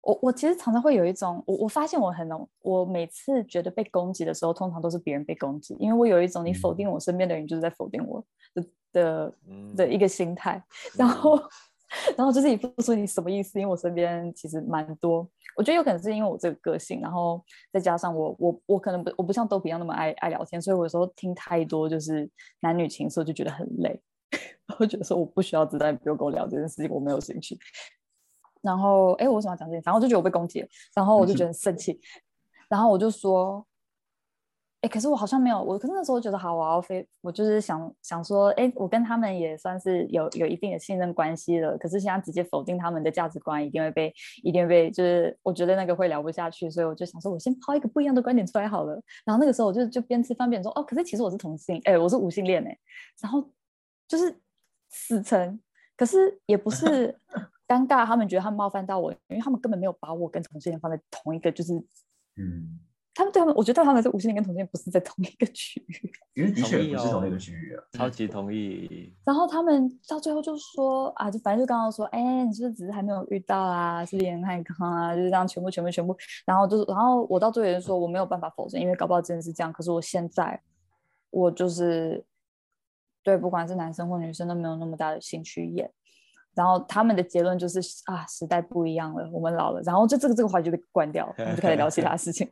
[0.00, 9.34] 我我其实常常会有一种，我我发现我很能，我每次觉得被攻击的时候，通常都是别人被攻击，因为我有一种你否定我身边的人就是在否定我的的
[9.76, 10.64] 的一个心态，
[10.96, 11.38] 然后。
[12.16, 13.58] 然后就是你不说你什么意思？
[13.58, 22.30] 因为我身边其实蛮多，我觉得有可能是因为我这个个性，然后再加上我我我可能不我不像豆皮一样那么爱爱聊天，所以我有时候听太多就是
[22.60, 24.00] 男女情色就觉得很累，
[24.78, 27.58] 我觉得说我不需要知道，你不用跟我聊这件事情，我没有兴趣。
[28.62, 32.00] 然后哎，我为什么要讲这件然后我就觉得我被攻击了，然后我就觉得很生气，
[32.68, 33.66] 然后我就说。
[34.82, 41.76] 哎，可是我好像没有我，可是那时候觉得好，我要飞，我就是想想说，哎，我跟他们也算是有有一定的信任关系了。
[41.76, 44.10] 可是现在直接否定他们的价值观，一定会被，
[44.42, 48.94] 一定会被，就是我觉得那个会聊不下去，所以我就想说，我先抛一个不一样的观点出来好了。
[49.26, 52.78] 然后那个时候我就就边吃饭边说，哦，可是其实我是同性，哎，我是无性恋哎。
[53.20, 53.46] 然后
[54.08, 54.34] 就是
[54.88, 55.60] 死沉，
[55.94, 57.14] 可是也不是
[57.68, 61.74] 尴尬，他们觉得他们冒犯到我，因为他们根本没有把我跟同性恋放在同一个，就是
[62.36, 62.80] 嗯。
[63.12, 69.12] 他们对他们，我觉得他们是无性恋跟同性恋不是在同一个区域，因为的确不是同一个区域啊，超级同意。
[69.24, 74.04] 然后他们到最后就说啊，就反正就刚刚说，哎，你是不是只是还没有遇到啊？
[74.04, 75.14] 是恋爱康啊？
[75.14, 76.16] 就是这样，全部全部全部。
[76.46, 79.72] 然后就是，然后我到最后也是说，我没有办法否认，因为搞不好真的是这样。
[79.72, 80.60] 可是我现在，
[81.30, 82.24] 我就是
[83.24, 85.90] 对不管是男生或女生都没有那么大的兴趣演。
[86.54, 89.80] 然后他们的结论就是啊，时代不一样了，我们老了。
[89.82, 92.48] 然后就这个这个话题就被关掉了，我们就开始聊其他事情。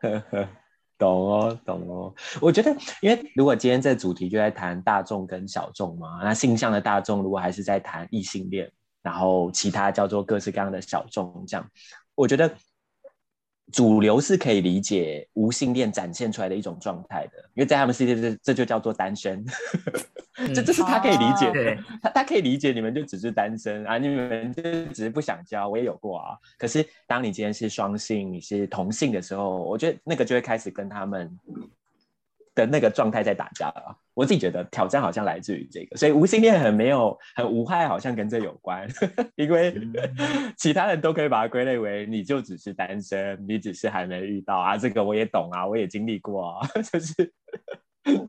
[0.98, 2.14] 懂哦，懂哦。
[2.40, 8.70] 我觉得，因为如果今天这主题就在谈大众跟小众嘛，那性向的大众如果还是在谈异性恋，
[9.02, 11.66] 然后其他叫做各式各样的小众，这样，
[12.14, 12.50] 我觉得。
[13.72, 19.44] 主流是可以理解无性恋展现出来的一种状态的，因为在他们世界这这就叫做单身，
[20.54, 26.36] 这这是他可以理解的，他他可以理解你们就只是单身啊，你们就只是不想交，我也有过啊。
[26.58, 31.30] 可是当你今天是双性，你是同性的时候，我觉得那个就会开始跟他们。
[32.60, 38.88] 的那个状态在打架了，我自己觉得挑战好像来自于这个，所以无性恋很没有很无害，好像跟这有关，
[39.34, 39.74] 因为
[40.56, 47.32] 其他人都可以把它归类为你就只是单身，你只是还没遇到啊，这个我也懂啊，我也经历过啊， 就是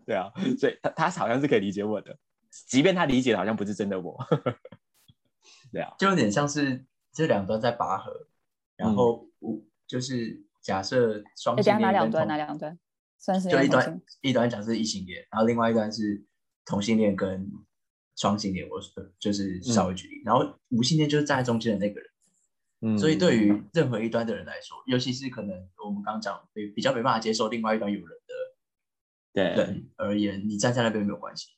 [0.05, 2.17] 对啊，所以他他好像是可以理解我的，
[2.49, 4.17] 即便他理解的好像不是真的我，
[5.71, 8.11] 对啊，就有点像是这两端在拔河，
[8.75, 12.77] 然后无就是假设双性恋哪两端哪两端？
[13.49, 16.23] 就一端一端讲是异性恋，然后另外一端是
[16.65, 17.47] 同性恋跟
[18.15, 18.79] 双性恋，我
[19.19, 22.09] 就是稍微举例，然后无性恋就是站在中间的那个人，
[22.81, 25.55] 嗯，所以对于任何一端的人来说，尤其是可能
[25.85, 28.17] 我们刚刚讲比比较没办法接受另外一端有人
[29.33, 31.49] 的人而言，你站在那边没有关系。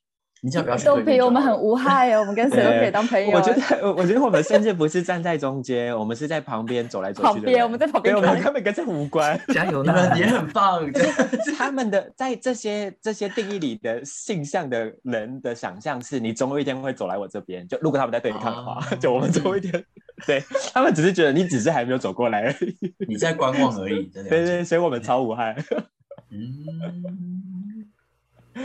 [0.46, 3.32] 你不要都比我们很无害哦，我们跟谁都可以当朋友。
[3.38, 9.40] 我觉得，我觉得我们甚至不是站在中间，我们是在旁边走来走去旁边，我们在旁边，我们根本跟这无关。
[9.54, 10.82] 加油，你们也很棒。
[11.58, 17.66] 他们的在这些这些定义里的性向的人的想象是，你总有一天会走来我这边。
[17.66, 19.82] 就如果他们在对你看的话，就我们总有一天，
[20.28, 24.12] 对他们只是觉得你只是还没有走过来而已，你在观望而已。
[24.14, 25.56] 对对，所以我们超无害。
[26.30, 27.23] 嗯。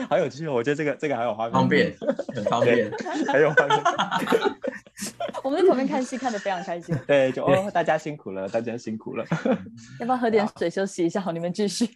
[0.09, 0.55] 好有趣哦！
[0.55, 1.97] 我觉得这个这个还有画面，方便，
[2.35, 2.91] 很方便，
[3.33, 3.81] 很有画面。
[5.45, 6.95] 我们在旁边看戏看的非常开心。
[7.07, 9.25] 对，就哦，大家辛苦了，大家辛苦了。
[10.01, 11.21] 要不要喝点水休息一下？
[11.21, 11.89] 好，你们继续。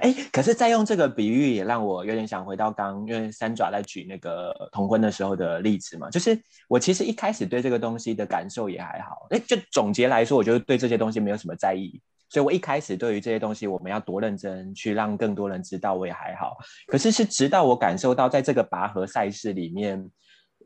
[0.00, 6.10] 哎，可是再用这个比喻，也让我有点想回到刚，因为三爪在举那个同婚的时候的例子嘛。
[6.10, 6.38] 就是
[6.68, 9.26] 我其实一开始对这个东西的感受也还好。
[9.30, 12.00] 哎，就总结来说，我觉得对这些东西没有什么在意。
[12.34, 16.56] 所以我一开始对于这些东西，我们要多认真去让更多人知道，我也还好。
[16.88, 20.04] 可是是直到我感受到，在这个拔河赛事里面，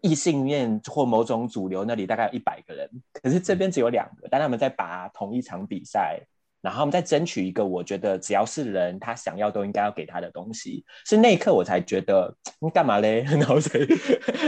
[0.01, 2.91] 异性恋或某种主流那里大概有一百个人，
[3.23, 6.19] 可是这边只有两个，但他们在拔同一场比赛。
[6.61, 10.85] 然后我们再争取一个，我觉得只要是人，他想要都应该要给他的东西。
[11.05, 13.23] 是那一刻我才觉得，你干嘛嘞？
[13.31, 13.87] 然后所以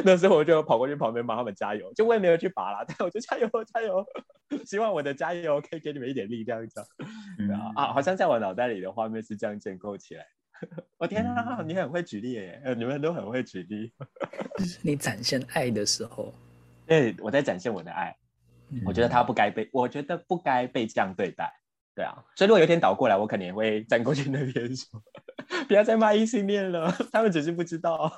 [0.05, 4.05] 那时候我就跑过去旁边帮他们加油，就我也没有去拔啦，但我就加油加油，
[4.67, 7.73] 希望我的加油可以给你们一点力量，这样。
[7.77, 10.25] 啊，好像在我脑袋里的画面是这样建构起来。
[10.99, 12.61] 我天啊，你很会举例耶！
[12.77, 13.93] 你们都很会举例。
[14.83, 16.35] 你展现爱的时候，
[16.87, 18.15] 对，我在展现我的爱。
[18.85, 21.51] 我觉得他不该被，我觉得不该被这样对待。
[22.01, 25.03] 对啊，所以如果有一天倒过来，我肯定也会站过去那边说
[25.69, 28.11] ：“不要再骂异性恋了，他们只是不知道，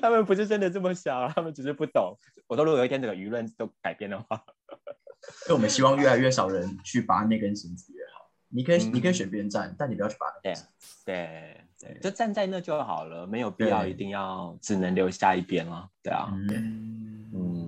[0.00, 4.40] 他们不是真的这么想，他们只是不懂。”我说，如果有一天这个舆论都改变的话，
[5.44, 8.30] 所以我们希望越来越少人去拔那根绳子越好。
[8.54, 11.02] 你可以，你可以嗯选边站，但你不要去拔那对根绳子。
[11.04, 15.88] 对对，就站在那就好了，没有必要一定要只能留下一边了。
[16.04, 17.61] 对啊，嗯，嗯，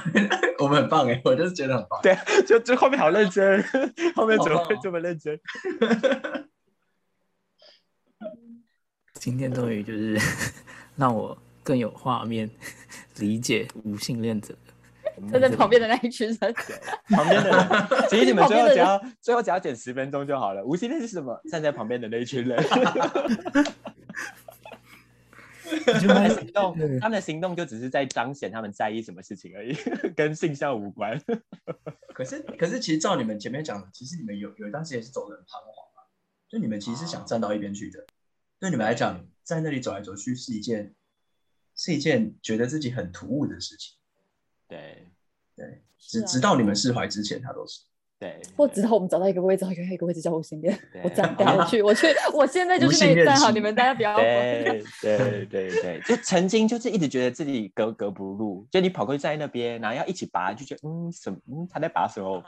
[0.58, 2.00] 我们很棒哎，我就是觉得很棒。
[2.02, 2.16] 对，
[2.46, 3.62] 就就后面好认真，
[4.14, 5.38] 后面怎么会这么认真？
[9.14, 10.18] 今天终于就是
[10.96, 12.50] 让我更有画面
[13.18, 14.54] 理解无性恋者。
[15.30, 16.54] 站在旁边的那一群人，
[17.10, 20.64] 旁边的人，其实你们最后只旁边的人要最后只要剪十分钟就好了。
[20.64, 21.38] 无性恋是什么？
[21.50, 22.58] 站在旁边的那一群人，
[25.80, 29.74] 他们的行动， 他们的行动就只是在彰显他们在意什么事情而已，
[30.14, 31.20] 跟性向无关。
[32.14, 36.06] 可是，可是其实照你们前面讲的，其实你们有有一段时间是走的很彷徨啊，
[36.48, 38.04] 就你们其实是想站到一边去的。
[38.58, 40.94] 对你们来讲，在那里走来走去是一件
[41.74, 43.96] 是一件觉得自己很突兀的事情。
[44.68, 45.08] 对
[45.56, 47.80] 对，直直到你们释怀之前，他都是。
[48.22, 54.14] 对，或直到我们找到一个位置，有一个位置叫无性恋，对我站掉，我 去，我去，我现在就是那一站好，你们大家不要。
[54.16, 62.40] 对对 对对，就曾经就是一直觉得自己格格不入，就你跑过去站在那边，然后要一起拔，就觉得嗯什么嗯他在拔什么，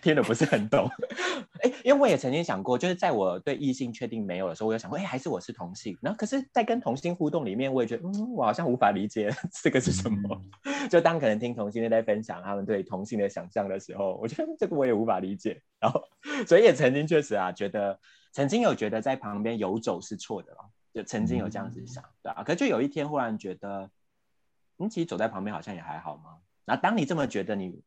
[0.00, 0.88] 听得不是很懂。
[1.62, 5.96] 哎，因为我也曾经想过，就是在我对异性确定没有的时候，我有想过，哎，还是我是同性。
[6.00, 9.30] 然后可是，在跟同性互动里面，我也觉得嗯，我好像无法理解
[9.62, 10.42] 这个是什么。
[10.90, 15.60] 就当可能听同性恋在分享他们对同性的想象的时候，我觉得这个我也无法理解。
[15.78, 16.02] 然后，
[16.46, 17.98] 所以也曾经确实啊，觉得
[18.32, 20.58] 曾经有觉得在旁边游走是错的了，
[20.94, 22.42] 就曾经有这样子想，对啊。
[22.42, 23.90] 可就有一天忽然觉得，
[24.78, 26.38] 嗯，其实走在旁边好像也还好嘛。
[26.64, 27.82] 然后当你这么觉得你，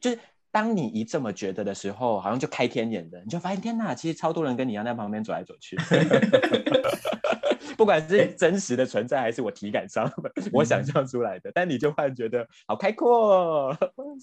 [0.00, 0.18] 就是
[0.54, 5.76] 当你一这么觉得的时候，好像就开天眼的，你就发现天哪，其实超多人跟你一样在旁边走来走去。
[7.76, 10.08] 不管是真实的存在，还是我体感上
[10.52, 13.76] 我想象出来的，但你就忽然觉得好开阔、哦，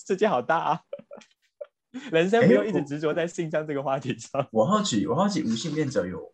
[0.07, 0.82] 世界好大、啊，
[2.13, 4.47] 人生不用一直执着在性向这个话题上。
[4.53, 6.34] 我好奇，我好奇无性恋者有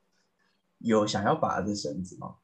[0.78, 2.36] 有想要拔的绳子吗？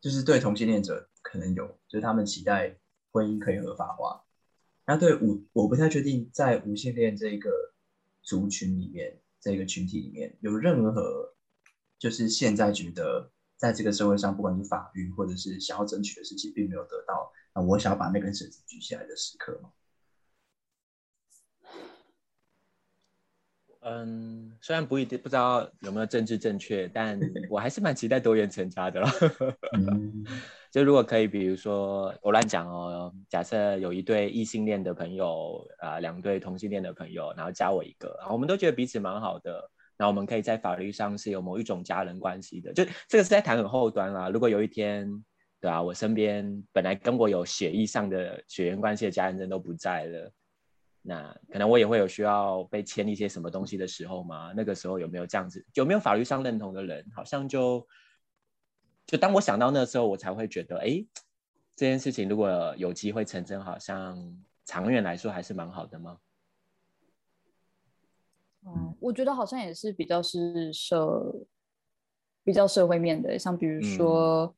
[0.00, 2.76] 就是对同性恋者可能有，就是他们期待
[3.10, 4.23] 婚姻可以合法化。
[4.86, 7.50] 那对无，我不太确定在无性恋这个
[8.22, 11.34] 族群里面，这个群体里面有任何，
[11.98, 19.72] 就是现在觉得在这个社会上，不管是法律或者是想要争取的事情，并没有得到，那我想要把那根绳子举起来的时刻吗？
[23.86, 27.20] 嗯，虽然不一定不知道有没有政治正确，但
[27.50, 29.10] 我还是蛮期待多元成家的啦。
[29.76, 30.24] 嗯，
[30.74, 39.52] 就如果可以，比如说我乱讲哦，假设有一对异性恋的朋友，啊、两对同性恋的朋友，然后加我一个，然后我们都觉得彼此蛮好的，
[39.96, 44.28] 然后我们可以在法律上是有某一种家人关系的，就这个是在谈很后端啦。
[44.28, 45.08] 如果有一天，
[45.60, 50.32] 对啊，我身边本来跟我有血裔上的血缘关系的家人真都不在了。
[51.02, 54.52] 那可能我也会有需要被签一些什么东西的时候嘛？
[54.56, 55.64] 那个时候有没有这样子？
[55.74, 57.06] 有没有法律上认同的人？
[57.14, 57.86] 好像就
[59.06, 61.04] 就当我想到那时候，我才会觉得，哎，
[61.76, 64.16] 这件事情如果有机会成真，好像
[64.64, 66.18] 长远来说还是蛮好的吗？
[68.66, 71.34] 嗯，我觉得好像也是比较是社
[72.42, 74.56] 比较社会面的，像比如说，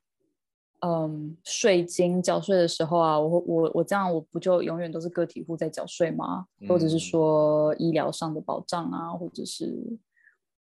[0.79, 6.47] 嗯，税金缴税的时候啊，我我我这样我不就永远都是个体户在缴税吗？
[6.69, 9.75] 或者是嗯说医疗上的保障啊，或者是，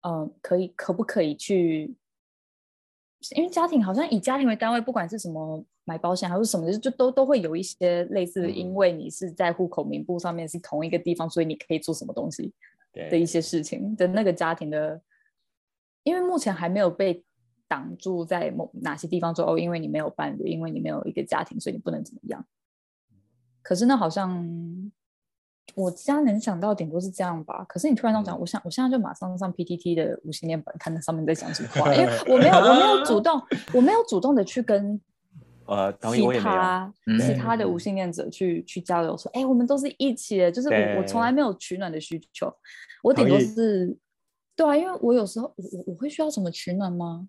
[0.02, 1.94] 嗯，可以可不可以去？
[3.36, 12.52] 因为家庭好像以家庭为单位，不管是什么买保险还是什么的，就都都会有一些类似，因嗯为你是在户口名簿上面是同一个地方，所以你可以做什么东西。
[12.92, 15.00] 的一些事情的那个家庭的，
[16.02, 17.24] 因为目前还没有被
[17.68, 22.44] 挡住在某哪些地方说哦，因为你没有伴侣，因为你没有一个家庭，所以你不能怎么样。
[23.62, 24.44] 可是那，好像
[25.74, 27.64] 我家能想到顶多是这样吧。
[27.68, 33.40] 可是你突然这样讲，嗯我想我现在就马上上 PTT 的无性恋版，看那上面在讲什么话， 因为我没有我没有主动
[33.72, 35.00] 我没有主动的去跟
[35.66, 36.38] 呃，其。
[36.40, 42.52] 他嗯其他的无性恋者去去交流，说，哎、我们都是一起的，就是我我从来没有取暖的需求，
[43.02, 43.96] 我顶多是，
[44.56, 47.28] 对啊，因为我有时候我我我会需要什么取暖吗？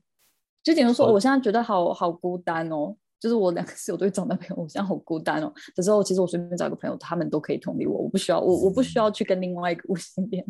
[0.63, 5.53] 就顶多说，我我现在觉得好好孤单哦，就是我两个室友都会找男朋友，我现在好孤单哦。
[5.75, 10.43] 的时候，其实我随便找一个朋友，他们都可以同理我，我不需要我我不需要去跟另外一个无性恋，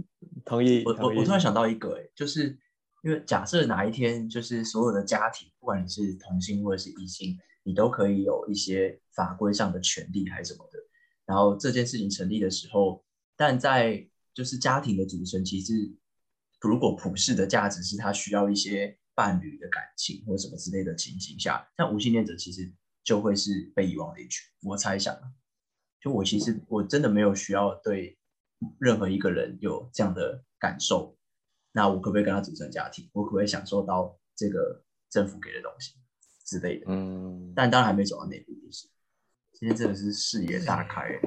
[0.46, 2.58] 同意，我我我突然想到一个、欸，就是
[3.04, 10.80] 因为假设哪一天就是所有的家庭，不管你是同性或者是异性，你都可以有一些法规上的权利还是什么的。
[11.26, 13.04] 然后这件事情成立的时候，
[13.36, 15.94] 但在就是家庭的组成，其实
[16.62, 24.44] 如果普世的价值是他需要一些伴侣的感情或什么之类的情形下，像无性恋者其实就会是被遗忘的一群。
[24.64, 25.22] 我猜想啊，
[26.02, 28.18] 就我其实我真的没有需要对
[28.80, 31.16] 任何一个人有这样的感受，
[31.72, 33.08] 那我可不可以跟他组成家庭？
[33.14, 35.94] 我可不可以享受到这个政府给的东西
[36.48, 36.86] 之类的？
[36.88, 38.88] 嗯，但当然还没走到那步，就是
[39.54, 41.22] 今天真的是视野大开欸。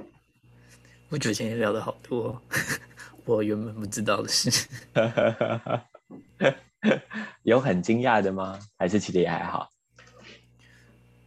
[1.10, 2.42] 我觉得今天聊的好多
[3.24, 4.50] 我原本不知道的事。
[7.42, 8.58] 有很惊讶的吗？
[8.78, 9.68] 还是其实也还好？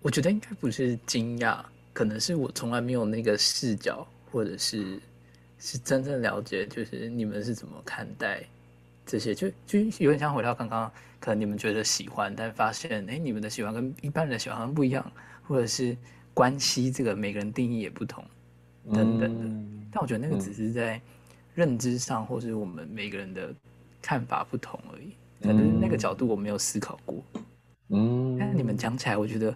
[0.01, 4.99] 我觉得应该不是惊讶，可能是我从来没有那个视角，或者是
[5.59, 8.43] 是真正了解，就是你们是怎么看待
[9.05, 15.11] 这些，就就有点像回到刚刚，可能你们觉得喜欢，但发现哎，你们的喜欢跟一般人的喜欢好像不一样，
[15.47, 15.97] 或者是
[16.33, 18.23] 关系这个每个人定义也不同，
[18.93, 19.45] 等等的。
[19.45, 21.01] 嗯但我觉得那个只是在
[21.55, 23.55] 认知上，或是我们每个人的
[24.01, 25.13] 看法不同而已。
[25.41, 27.23] 可能那个角度我没有思考过，
[27.89, 29.55] 嗯但是你们讲起来，我觉得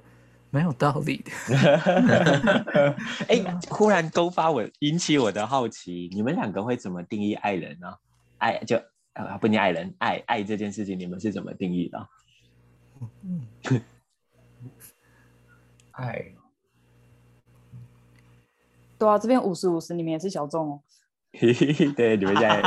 [0.49, 1.31] 蛮有道理的。
[3.27, 7.87] 哎、忽然勾发我，引起我的好奇，你们两个会怎么定义爱人呢？
[8.37, 8.77] 爱就
[9.13, 12.07] 啊不念爱人，爱爱这件事情，你们是怎么定义的？
[13.23, 13.47] 嗯
[15.91, 16.33] 爱
[18.97, 20.81] 对啊，这边五十五十，你们也是小众哦。
[21.95, 22.61] 对，你们现在，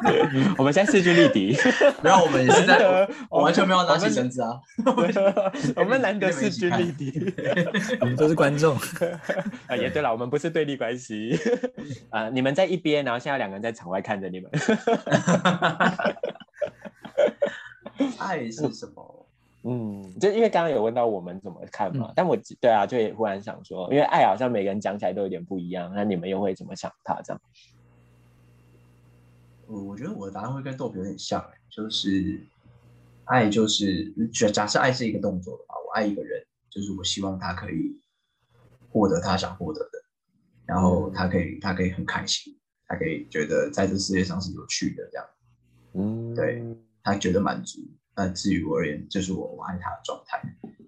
[0.56, 1.54] 我们现在势均力敌，
[2.02, 4.58] 没有，我们也是在，我完全没有拿起绳子啊。
[5.76, 7.34] 我们难得势均力敌。
[8.00, 8.74] 我们都是观众，
[9.68, 11.38] 啊，也对了，我们不是对立关系。
[12.08, 14.50] 啊，你们在一边，然后现在两个人在场外看着你们。
[18.18, 19.26] 爱是什么？
[19.68, 27.40] 嗯，就因为刚刚有问到我们怎么看嘛，嗯但我对啊，就也忽然想说，因为爱好像每个人讲起来都有点不一样，那你们又会怎么想它这样？
[29.66, 32.40] 我我觉得我的答案会跟豆皮有点像、欸，就是
[33.24, 38.00] 爱就是假假设爱是一个动作的话，我爱一个人，就是我希望他可以
[38.90, 39.90] 获得他想获得的，
[40.64, 42.56] 然后他可以他可以很开心，
[42.86, 45.26] 他可以觉得在这世界上是有趣的这样，
[45.94, 46.62] 嗯，对
[47.02, 47.80] 他觉得满足。
[48.14, 50.40] 那至于我而言，就是我我爱他的状态。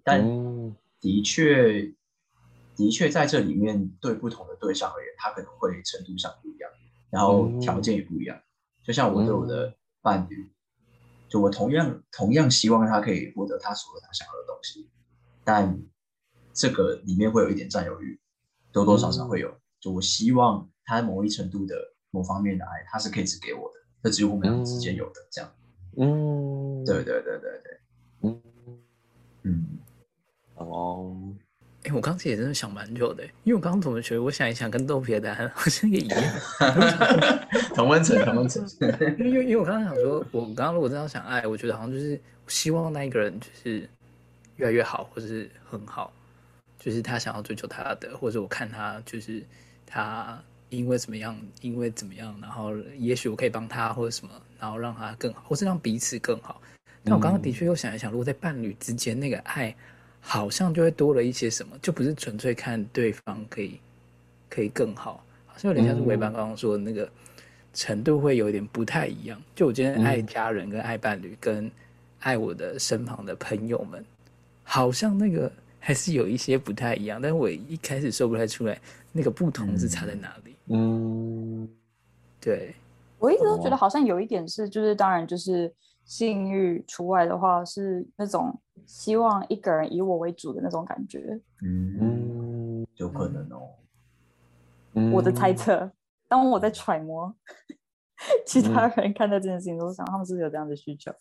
[0.02, 1.92] 但嗯的确，
[2.74, 6.70] 的确在这里面对不同的对象而言，他可能会程度上不一样，
[7.10, 8.40] 然后条件也不一样。
[8.88, 10.50] 就像我对我的伴侣，
[11.28, 14.88] 就我同样同样希望他可以获得他所有他想要的东西，
[15.44, 15.78] 但
[16.54, 18.18] 这个里面会有一点占有欲，
[18.72, 19.54] 多多少少会有。
[19.78, 21.74] 就我希望他某一程度的
[22.10, 23.74] 某方面的爱，他是可以只给我的，
[24.04, 25.52] 这只有我们两个之间有的，这样。
[25.98, 27.80] 嗯，对对对对对，
[28.22, 28.42] 嗯，
[29.42, 29.78] 嗯，
[30.54, 31.34] 哦，
[31.88, 36.22] 哎、我刚才也真的想蛮久的，因为我刚刚怎么觉得，我想一想，跟豆皮的答案好像也一样。
[37.74, 38.62] 同温层，同温层。
[39.18, 43.88] 因为因为因为我刚刚想说，我刚刚如果这样想爱，我觉得好像就是希望那一个人就是
[44.56, 46.12] 越来越好，或者是很好，
[46.78, 49.42] 就是他想要追求他的，或者我看他就是
[49.86, 56.60] 他因为怎么样，因为怎么样，然后也许我可以帮他或者什么，然后让他更好，或是让彼此更好。
[57.02, 59.74] 但我刚刚的确又想一想，如果在伴侣之间那个爱，
[60.20, 63.80] 好像就会多了一些什么，就不是纯粹看对方可以
[64.48, 67.08] 可以更好，好像有点像是伟班刚刚说的那个
[67.72, 69.40] 程度会有点不太一样。
[69.54, 71.70] 就我今天爱家人、跟爱伴侣、跟
[72.20, 74.04] 爱我的身旁的朋友们，
[74.64, 75.50] 好像那个
[75.80, 78.78] 还是有一些不太一样，但是我一开始说不太出来
[79.12, 80.54] 那个不同是差在哪里。
[80.66, 81.66] 嗯，
[82.40, 82.74] 对，
[83.18, 85.72] 我一直都觉得好像有一点是，就是当然就是
[86.04, 88.54] 性欲除外的话，是那种
[88.88, 91.38] 希望一个人以我为主的那种感觉。
[91.62, 93.68] 嗯，嗯，有可能哦。
[94.94, 95.92] 嗯我的猜，测，
[96.26, 97.32] 当我在揣摩
[98.46, 101.12] 其他人看待这件事情的时候，想他们是不是有这样的需求？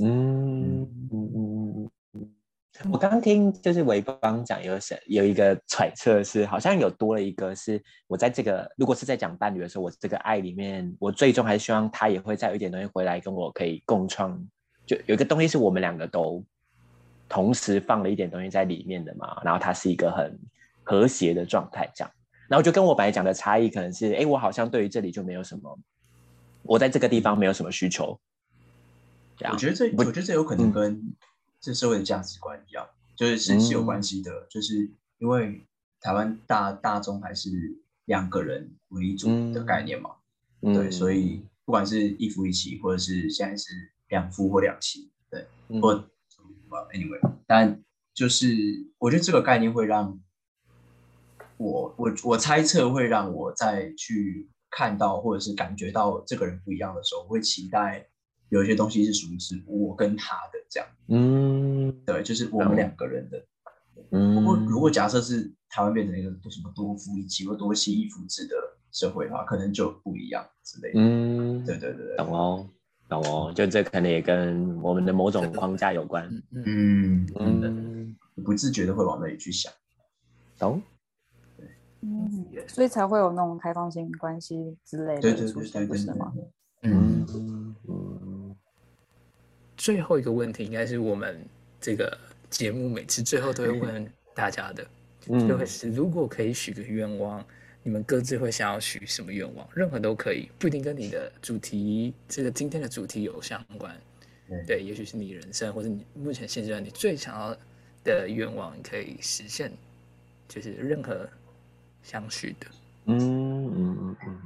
[0.00, 0.82] 嗯
[1.12, 1.90] 嗯嗯。
[2.92, 14.38] 我刚刚听就是维邦讲有想有一个揣测是，好像有多了一个是我在这个如果是在讲伴侣的时候，我这个爱里面，我最终还是希望他也会再有一点东西回来跟我可以共创，
[14.86, 16.44] 就有一个东西是我们两个都
[17.28, 20.38] 同时放了一点东西在里面的嘛，然后它是一个很
[20.82, 22.12] 和谐的状态这样。
[22.48, 25.78] 然后就跟我本来讲的差异可能是，哎，我好像对于这里就没有什么，
[26.62, 28.18] 我在这个地方没有什么需求。
[29.36, 31.02] 这样我觉得这，我觉得这有可能跟
[31.60, 32.86] 这社会的价值观一样，
[33.16, 34.46] 就是是是有关系的。
[34.48, 34.88] 就是
[35.18, 35.66] 因为
[36.00, 37.50] 台湾大大众还是
[38.04, 40.10] 两个人为主的概念嘛，
[40.60, 46.08] 对，所以不管是一夫一妻，或者是现在是两夫或两妻，对，嗯或
[46.92, 47.82] anyway，但
[48.14, 48.54] 就是
[48.98, 50.20] 我觉得这个概念会让
[51.56, 58.06] 我我我猜测会让我再去看到或者是感觉到这个人不一样的时候，我会期待
[58.48, 62.02] 有一些东西是属于是我跟他的这样，嗯。
[62.04, 63.44] 对，就是我们两个人的。
[64.10, 64.56] 嗯，不过。
[64.56, 68.54] 如果假设是台湾变成一个什么多夫一妻或多妻一夫制的
[68.92, 71.00] 社会的话，可能就不一样之类的。
[71.00, 72.68] 嗯，对对对对，懂哦，
[73.08, 76.28] 懂哦，就这可能也跟我们的某种框架有关。
[76.52, 79.72] 嗯嗯，不自觉的会往那里去想。
[80.58, 80.82] 懂。
[82.00, 86.32] 嗯，所以才会有那种开放性关系之类的出现，对对对不是吗？
[86.82, 88.56] 嗯，嗯嗯
[89.76, 91.44] 最后一个问题应该是我们
[91.80, 92.16] 这个
[92.50, 94.86] 节目每次最后都会问大家的，
[95.26, 97.44] 就会嗯是如果可以许个愿望，
[97.86, 99.64] 你们各自会想要许什么愿望？
[99.72, 103.96] 任何都可以，不一定跟你的主题这个今天的主题有相关。
[104.48, 107.56] 对对，也许是你人生或者你目前现阶段你最想要
[108.02, 109.72] 的愿望，你可以实现，
[110.48, 111.30] 就是任何
[112.02, 112.66] 相许的。
[113.04, 114.42] 嗯嗯嗯嗯，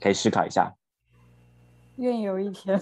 [0.00, 0.74] 可以思考一下。
[1.96, 2.80] 愿有一天，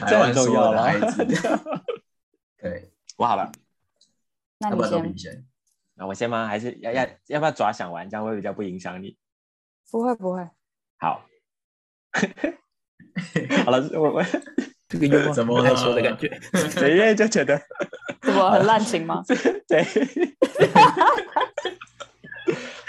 [0.00, 1.22] 台湾所有的 这很重要啊孩子。
[2.56, 3.52] 对，我好了，
[4.56, 5.44] 那你要不然都比先，先。
[5.98, 6.46] 那我先吗？
[6.46, 9.16] 还是要要要不要抓想完，这样会比较不影响你？
[9.90, 10.48] 不会不会，
[10.98, 11.26] 好，
[13.64, 14.24] 好了，我我
[14.88, 16.28] 这个愿望怎么不太说的感觉。
[16.78, 17.60] 对，因为就觉得
[18.22, 19.24] 怎么很滥情吗？
[19.66, 19.84] 对，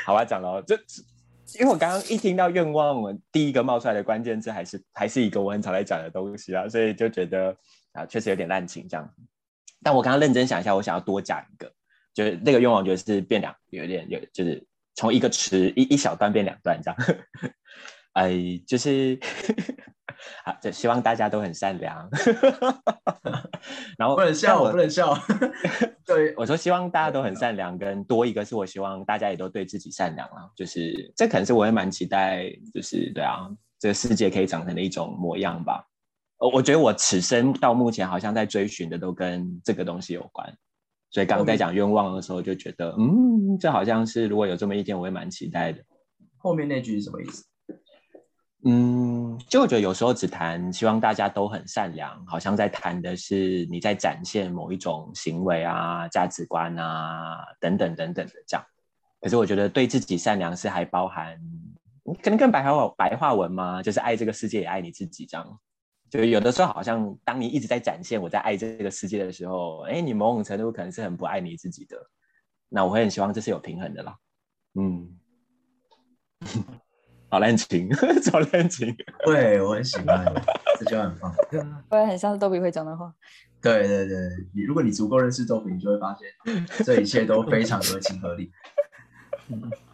[0.06, 0.76] 好吧，讲了哦，这
[1.58, 7.56] 因为我刚刚一听到愿望，我第一个冒出来的关键字还是还是一个我很常在讲的东西啊，所以就觉得
[7.94, 9.10] 啊，确实有点滥情这样。
[9.82, 11.72] 但我刚刚认真想一下，我想要多讲一个，
[12.14, 14.66] 就是那个愿望，就是变两，有点有，就是
[14.96, 16.98] 从一个词一一小段变两段这样。
[18.14, 18.34] 哎，
[18.68, 19.18] 就是
[20.44, 22.10] 啊，就希望大家都很善良。
[23.98, 25.18] 然后不能笑，我不能笑。
[26.04, 33.48] 对，我说希望大家都很善良，跟多一个是我希望大家也都对自己善良啊，就是这可能是我也蛮期待，就是对啊，
[33.80, 35.86] 这个世界可以长成的一种模样吧。
[36.40, 40.52] 呃我觉得我此生到目前好像在追寻的都跟这个东西有关，
[41.10, 45.84] 所以刚刚在讲愿望的时候就觉得，嗯，这好像是如果有这么一天，我也蛮期待的。
[46.38, 47.44] 后面那句是什么意思？
[48.66, 58.66] 嗯，就我觉得有时候只谈希望大家都很善良，好像在谈的是你在展现某一种行为啊、价值观啊等等等等的这样。
[59.22, 61.36] 可是我觉得对自己善良是还包含，
[62.06, 65.60] 嗯可能更白话白话文嘛，就是爱这个世界也爱你自己这样。
[66.10, 71.98] 就有的时候好像当你一直在展现我在爱这个世界的时候，哎，你某种程度可能是很不爱你自己的。
[72.68, 74.18] 那我会很希望这是有平衡的啦。
[74.76, 75.16] 嗯。
[77.32, 77.88] 好滥情，
[78.34, 78.96] 好滥情。
[79.24, 80.26] 对我很喜欢，
[80.80, 81.36] 这句话很棒。
[81.92, 83.14] 我也很像是豆比会讲的话。
[83.62, 84.18] 对对对，
[84.56, 88.52] 你如果你足够认识豆比，你就会发现这一切都非常合情合理。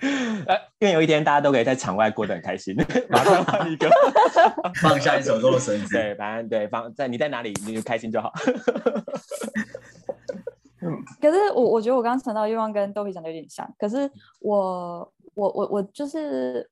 [0.46, 2.76] 呃，愿有一天大家都可以在场外过得很开心。
[3.10, 3.88] 马上换一个，
[4.80, 5.94] 放下一手中的绳子。
[5.94, 8.32] 对，反正对放在你在哪里你就开心就好。
[11.20, 14.10] 可是我我觉得我刚刚想到的愿望跟豆皮讲的有点像，可是
[14.40, 16.68] 我我我我就是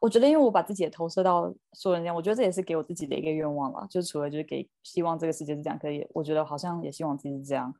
[0.00, 3.86] 我觉得，因为我把自己也投射到所有人这样，我觉得这也是给我自己的一个愿望了。
[3.90, 7.74] 就除了就是给希望这个世界是这样，可以，我觉得好像也希望自己是这样。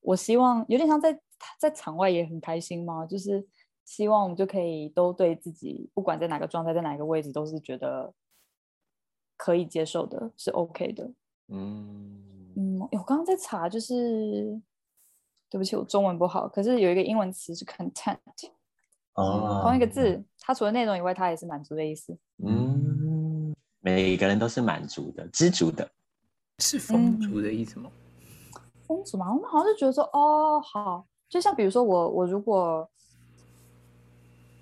[0.00, 1.18] 我希望有点像在
[1.58, 3.42] 在场外也很开心嘛，就是
[3.84, 8.12] 希望我们就可以都对自己，不管在哪个状态，在哪个位置，都是觉得
[9.36, 11.10] 可以接受的，是 OK 的。
[11.48, 14.60] 嗯嗯，我刚刚在查，就是
[15.50, 18.18] 对不起，我中文不好，可是有一个英文词是 content，
[19.14, 22.16] 哦，同一个字，它除了内容以外，它也是满足的意思。
[22.44, 25.90] 嗯，每个人都是满足的、知足的。
[26.60, 27.90] 是丰足的意思吗？
[28.86, 32.88] 风俗嘛，我们好像是觉得说，哦，好，就像比如说我，我如果，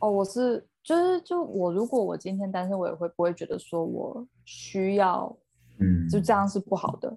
[0.03, 5.35] 哦，我是，就是就我如果我今天单身，我也会不会觉得说我需要
[5.79, 7.09] 嗯，就这样是不好的。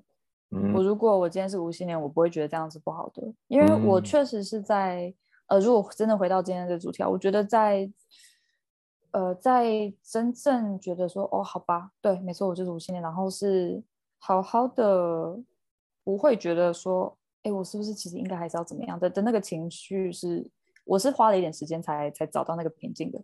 [0.50, 4.04] 我嗯如果我今天是无性恋，我不会觉得这样是不好的，因为我嗯。
[4.04, 5.12] 确实是在
[5.48, 7.92] 呃，如果真的回到今天的主题啊，我觉得在
[9.12, 13.84] 呃，在真正觉得说哦，好吧，对，没错，我就是无性恋，然后是
[14.20, 15.36] 好好的，
[16.04, 20.48] 不会觉得说，哎，我是不是其实应该还是要怎么样的的那个情绪是，
[20.86, 23.22] 我是花了一点时间才才找到那个平静的。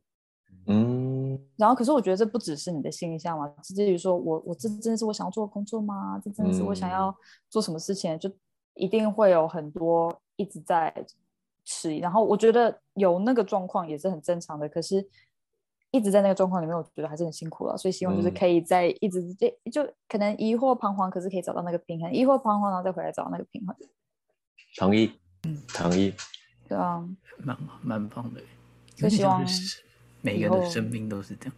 [0.68, 6.20] 嗯然后，可是我觉得这不只是你的心理向嘛，至于说我我这真的是我想要做的工作吗？
[6.24, 7.16] 这真的是我想嗯要
[7.50, 8.20] 做什么事情？
[8.20, 8.30] 就
[8.74, 10.94] 一定会有很多一直在
[11.64, 12.00] 迟疑。
[12.00, 15.08] 然后我觉得有那个状况也是很正常的，可是
[15.92, 17.78] 一直在那个状况里面，我觉得还是很辛苦了。
[17.78, 23.76] 所以希望就是嗯可以在一直就就可能疑惑彷徨，可是可以找到那个平衡，疑惑彷徨，然后再回来找到那个平衡。
[24.78, 25.12] 同意，
[25.44, 26.14] 嗯同意。
[26.72, 27.06] 对啊，
[27.44, 28.42] 蛮蛮棒的，
[28.96, 29.46] 就希望
[30.22, 31.54] 每个人的生命都是这样。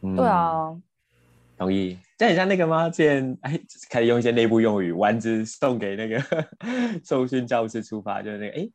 [0.00, 0.74] 嗯对，啊，
[1.58, 1.98] 同意。
[2.16, 2.88] 这很像那个吗？
[2.88, 3.60] 之前哎，
[3.90, 6.18] 开始用一些内部用语，丸子送给那个
[7.04, 8.66] 受训教师出发，就是那个哎，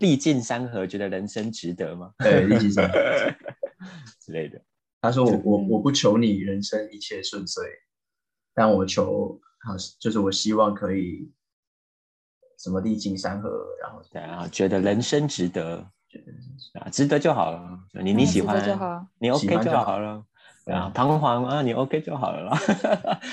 [0.00, 2.10] 历尽山河，觉得人生值得吗？
[2.18, 2.98] 对，历尽山河。
[4.18, 4.60] 之类的。
[5.00, 7.62] 他说我我嗯我不求你人生一切顺遂，
[8.54, 11.30] 但我求好就是我希望可以
[12.62, 13.50] 什么历经山河，
[13.82, 15.84] 然后对啊，觉得人生值得，
[16.80, 17.60] 啊，值得就好了。
[18.02, 20.22] 你你喜欢就好你喜 OK 欢就好了。
[20.64, 22.56] 对啊，嗯彷徨啊，你 OK 就好了啦。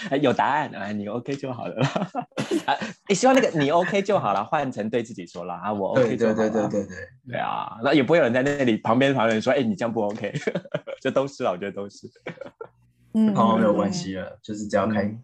[0.09, 1.87] 哎 有答案啊，你 OK 就好了啦。
[2.65, 2.73] 啊，
[3.07, 6.49] 你希望那个你 OK 就好了，换成对自己说啦啊，我 OK 对对就好了。
[6.49, 6.97] 对对对对，
[7.27, 10.33] 对啊，那也不会有人在那里旁边旁人说，哎，你这样不 OK，
[10.99, 12.09] 这都是啊，我觉得都是。
[13.13, 13.93] 嗯，彷徨没有嗯关。
[13.93, 15.23] 系了，就是只要开嗯，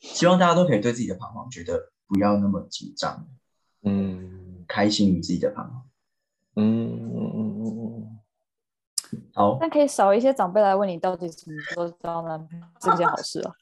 [0.00, 1.78] 希望大家都可以对自己的彷徨觉得
[2.14, 3.26] 不要那么紧张，
[3.82, 5.82] 嗯开心你自己的彷徨。
[6.56, 8.18] 嗯嗯嗯嗯嗯
[9.34, 13.52] 好，那可以少一些长辈来问你到底什么时候交男朋友，是件好事 啊。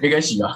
[0.00, 0.52] 没关系啊。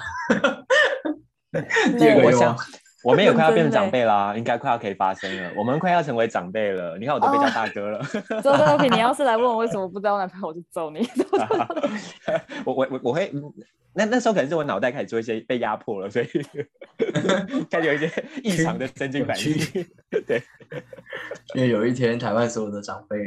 [1.97, 2.57] 第二嗯，我想个愿望，
[3.03, 5.51] 我们也 快要变成长辈啦，应该快要可以发生了。
[5.55, 8.01] 我们快要成为长辈了，你看我都被叫大哥了。
[8.41, 11.07] 周周你要 是来问我为什么不交男朋友，我就揍你。
[12.65, 13.43] 我我我我会，嗯
[13.95, 16.25] 那那时候可能是我脑袋开始做一些被压迫了，所以
[17.69, 19.45] 开始有一些异常的神经反应。
[20.25, 20.41] 对，
[21.53, 23.17] 因为有一天台湾所有的长辈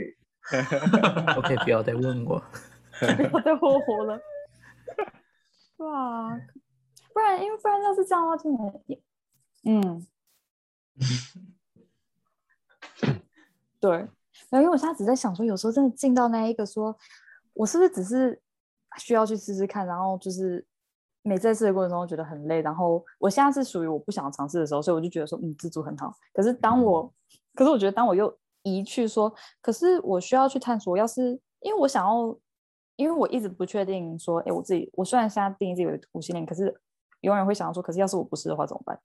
[1.37, 2.43] OK，不要再问我。
[2.99, 4.19] 不要再霍霍了。
[5.77, 6.31] 哇，
[7.15, 8.99] 不然因为不然要是这样的话，真的也，
[9.69, 10.07] 嗯，
[13.81, 13.91] 对，
[14.49, 16.97] 然后因为我现在只在想说，有时候真的进到那一个说，
[17.53, 18.41] 我是不是只是
[18.99, 20.65] 需要去试试看，然后就是
[21.23, 26.13] 每在试的过程中觉得很累，然后我现在是属于我不想尝试的时候，所以我就觉得说，嗯，自主很好。
[26.33, 27.13] 可是当我，
[27.53, 28.33] 可是我觉得当我又
[28.63, 32.39] 移去说，可是我需要去探索，要是因为我想要，
[32.95, 36.73] 因为我一直不确定说，哎，我自己，我虽然现在定义自己为无性恋，可是
[37.23, 38.97] 永远会想说，可是要是我不是的话怎么办？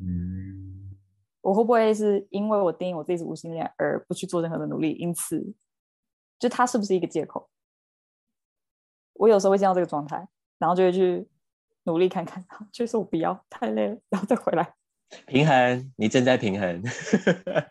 [0.00, 0.96] 嗯，
[1.40, 4.92] 我会不会是因为我定义我自己是无性恋而不去做任何的努力？
[4.92, 5.54] 因此，
[6.38, 7.48] 就它是不是一个借口？
[9.14, 11.26] 我有时候会见到这个状态，然后就会去
[11.84, 14.74] 努力看看， 就是我不要太累了，然后再回来。
[15.26, 16.82] 平衡，你正在平衡。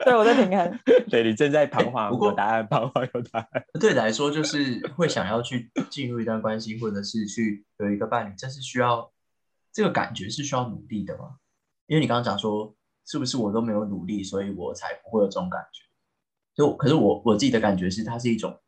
[0.05, 0.79] 对，我在平衡。
[1.09, 3.65] 对你正在彷徨，不过有答案，彷徨有答案。
[3.77, 9.11] 对你来说，就是会想要去进入一段关系，或者是去有一个伴侣，这是需要
[9.73, 11.35] 这个感觉是需要努力的吗？
[11.87, 12.75] 因为你刚刚讲说，
[13.05, 15.83] 是不是我都没有努力，所以我才不会有这种感觉？
[16.55, 18.59] 就可是我我自己的感觉是，它是一种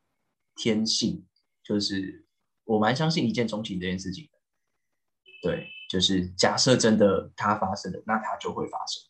[0.56, 1.26] 天性，
[1.64, 2.26] 就是
[2.65, 4.31] 我蛮相信一见钟情这件事情的。
[5.41, 9.02] 对，就是假设真的它发生了，那它就会发生，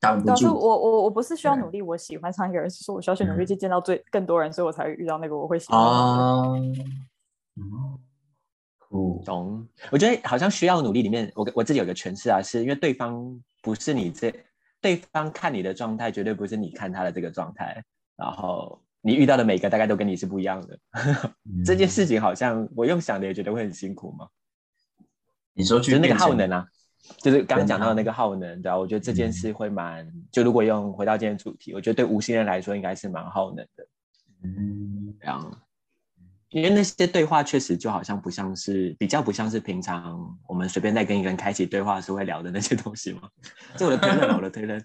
[0.00, 0.46] 挡不住。
[0.46, 6.00] 我我我不是需要努力，我喜欢上一个人，是说我需要去努力嗯去见到最更多人，所以我才会遇到那个我会喜欢的人。
[6.00, 6.86] 啊，
[7.56, 7.98] 嗯，
[8.90, 14.34] 酷，懂，我觉得好像需要努力里面，我我自己有个诠释啊，是因为对方不是你这，
[14.80, 17.82] 对方看你的状态绝对不是你看他的这个状态，
[18.16, 20.78] 然后你遇到的每个大概都跟你是不一样的。
[21.64, 24.26] 这件事情好像我用想的也觉得会很辛苦嘛，
[25.54, 26.66] 你说去就是那个耗能啊，
[27.18, 33.86] 就是刚刚讲到的那个耗能，对啊，我觉得这件事会蛮，就如果用回到今天主题，我觉得对无心人来说应该是蛮耗能的。
[34.42, 35.62] 嗯，这样，
[36.50, 43.22] 因为那些对话确实就好像不像是比较不像是平常我们随便在跟一个人开启对话时会聊的那些东西嘛。
[43.76, 44.84] 这我的推论，我的推论。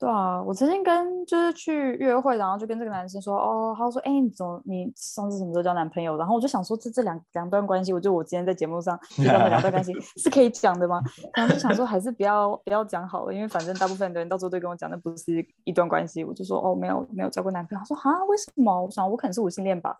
[0.00, 6.16] 对啊，我曾经跟就是去约会，然后就跟这个男生说，哦，他说，哎，你怎么你上次什么时候交男朋友？
[6.16, 11.02] 然后我就想说，这这两两段关系，我就我今天在节目上 遇到的两段关系是可以讲的吗？
[11.34, 16.24] 然后就想说，还是不要不要讲好了，因为反正大部分的人到时候都跟我讲，那不是一段关系。
[16.24, 17.78] 我就说，哦，没有没有交过男朋友。
[17.78, 18.82] 他说，啊，为什么？
[18.82, 19.94] 我想我可能是无性恋吧，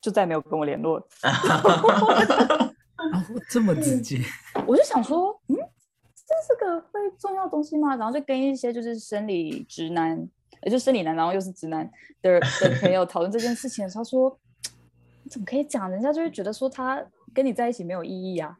[0.00, 1.06] 就再也没有跟我联络了。
[2.96, 4.18] 哦，这么直接，
[4.66, 5.35] 我就想说，嗯，
[6.26, 7.94] 这是个会重要的东西吗？
[7.94, 10.28] 然后就跟一些就是生理直男，
[10.62, 11.88] 也就生理男，然后又是直男
[12.20, 14.38] 的的朋友讨论这件事情的时候，他说，
[15.22, 15.88] 你怎么可以讲？
[15.88, 17.00] 人家就会觉得说他
[17.32, 18.58] 跟你在一起没有意义啊，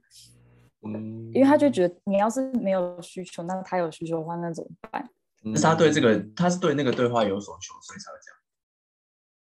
[0.82, 5.10] 嗯，因为他就觉得你要是没有需求，那他有需求的话，那怎么办？
[5.42, 8.36] 但是他对这个，他是对那个对话有所求，所以才会这样。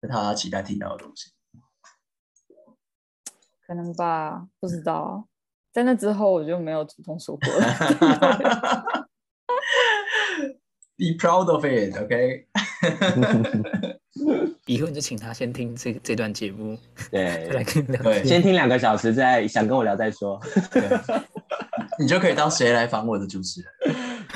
[0.00, 1.32] 是他期待听到的东西。
[3.66, 5.26] 可能吧，不知道。
[5.74, 7.66] 在那之后，我就没有主动说过了。
[10.96, 12.46] Be proud of it, OK？
[14.66, 16.78] 以后你就请他先听这这段节目，
[17.10, 18.24] 对来跟你聊对。
[18.24, 20.40] 先听两个小时，再想跟我聊再说。
[21.98, 23.68] 你就可以当谁来访我的主持人。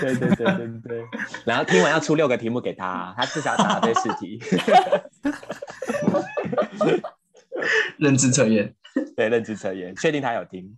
[0.00, 1.04] 对对对对对。
[1.44, 4.40] 然后听完要出六个题目给他，他至少答对四题。
[7.98, 8.74] 认知测验。
[9.16, 10.76] 对，认知测验，确定他有听。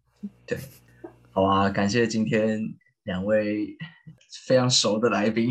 [1.33, 2.61] 好啊，感谢今天
[3.05, 3.77] 两位
[4.47, 5.51] 非常熟的来宾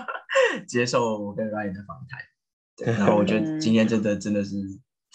[0.66, 2.20] 接受我跟 Ryan 的访谈。
[2.76, 4.54] 对，然后我觉得今天真的真的是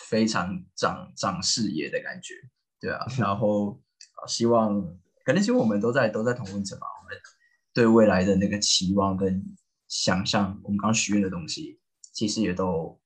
[0.09, 2.33] 非常长长视野的感觉，
[2.79, 3.05] 对啊。
[3.17, 3.81] 然后
[4.27, 4.81] 希望
[5.23, 7.17] 可能其实我们都在都在同温层吧，我们
[7.73, 9.41] 对未来的那个期望跟
[9.87, 11.79] 想象，我们刚许愿的东西，
[12.11, 12.99] 其实也都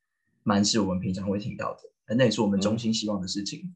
[0.44, 3.76] 蛮是我们平常会听到的，那也是我们衷心希望的事情。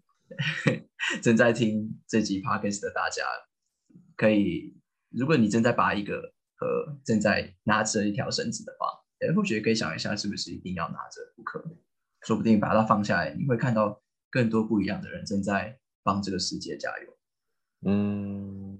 [1.21, 3.23] 正在听这集 podcast 的大家，
[4.15, 4.75] 可以，
[5.09, 8.87] 如果你正在拔一个和正在拿着一条绳子的话，
[9.19, 11.63] 哎，或许可以想一下，是不是一定要拿着不可？
[12.25, 17.17] 说不定把它放下来，你会看到更多不一样的人正在帮这个世界加油。
[17.87, 18.79] 嗯，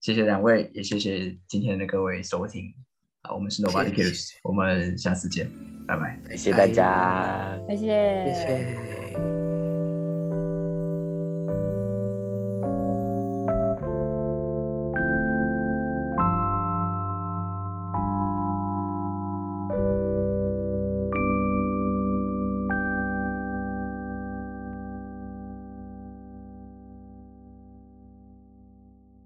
[0.00, 2.74] 谢谢两位，也谢谢今天的各位收听。
[3.22, 5.50] 好，我们是 Nobody Cares，我们下次见，
[5.86, 8.99] 拜拜，谢谢大家，谢谢，谢谢。